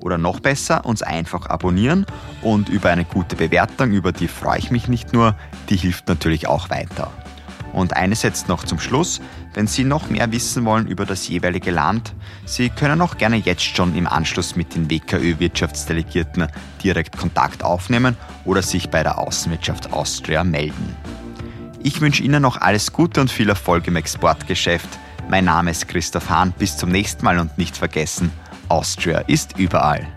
Oder 0.00 0.18
noch 0.18 0.40
besser, 0.40 0.84
uns 0.84 1.02
einfach 1.02 1.46
abonnieren 1.46 2.04
und 2.42 2.68
über 2.68 2.90
eine 2.90 3.06
gute 3.06 3.34
Bewertung, 3.34 3.92
über 3.92 4.12
die 4.12 4.28
freue 4.28 4.58
ich 4.58 4.70
mich 4.70 4.88
nicht 4.88 5.14
nur, 5.14 5.34
die 5.70 5.76
hilft 5.76 6.06
natürlich 6.06 6.48
auch 6.48 6.68
weiter. 6.68 7.10
Und 7.76 7.94
eines 7.94 8.22
jetzt 8.22 8.48
noch 8.48 8.64
zum 8.64 8.80
Schluss. 8.80 9.20
Wenn 9.52 9.66
Sie 9.66 9.84
noch 9.84 10.08
mehr 10.08 10.32
wissen 10.32 10.64
wollen 10.64 10.86
über 10.86 11.04
das 11.04 11.28
jeweilige 11.28 11.70
Land, 11.70 12.14
Sie 12.46 12.70
können 12.70 13.02
auch 13.02 13.18
gerne 13.18 13.36
jetzt 13.36 13.64
schon 13.64 13.94
im 13.94 14.06
Anschluss 14.06 14.56
mit 14.56 14.74
den 14.74 14.90
WKÖ-Wirtschaftsdelegierten 14.90 16.46
direkt 16.82 17.18
Kontakt 17.18 17.62
aufnehmen 17.62 18.16
oder 18.46 18.62
sich 18.62 18.88
bei 18.88 19.02
der 19.02 19.18
Außenwirtschaft 19.18 19.92
Austria 19.92 20.42
melden. 20.42 20.96
Ich 21.82 22.00
wünsche 22.00 22.22
Ihnen 22.22 22.40
noch 22.40 22.58
alles 22.62 22.94
Gute 22.94 23.20
und 23.20 23.30
viel 23.30 23.50
Erfolg 23.50 23.86
im 23.88 23.96
Exportgeschäft. 23.96 24.88
Mein 25.28 25.44
Name 25.44 25.70
ist 25.70 25.86
Christoph 25.86 26.30
Hahn. 26.30 26.54
Bis 26.58 26.78
zum 26.78 26.88
nächsten 26.88 27.26
Mal 27.26 27.38
und 27.38 27.58
nicht 27.58 27.76
vergessen, 27.76 28.32
Austria 28.70 29.18
ist 29.18 29.58
überall. 29.58 30.15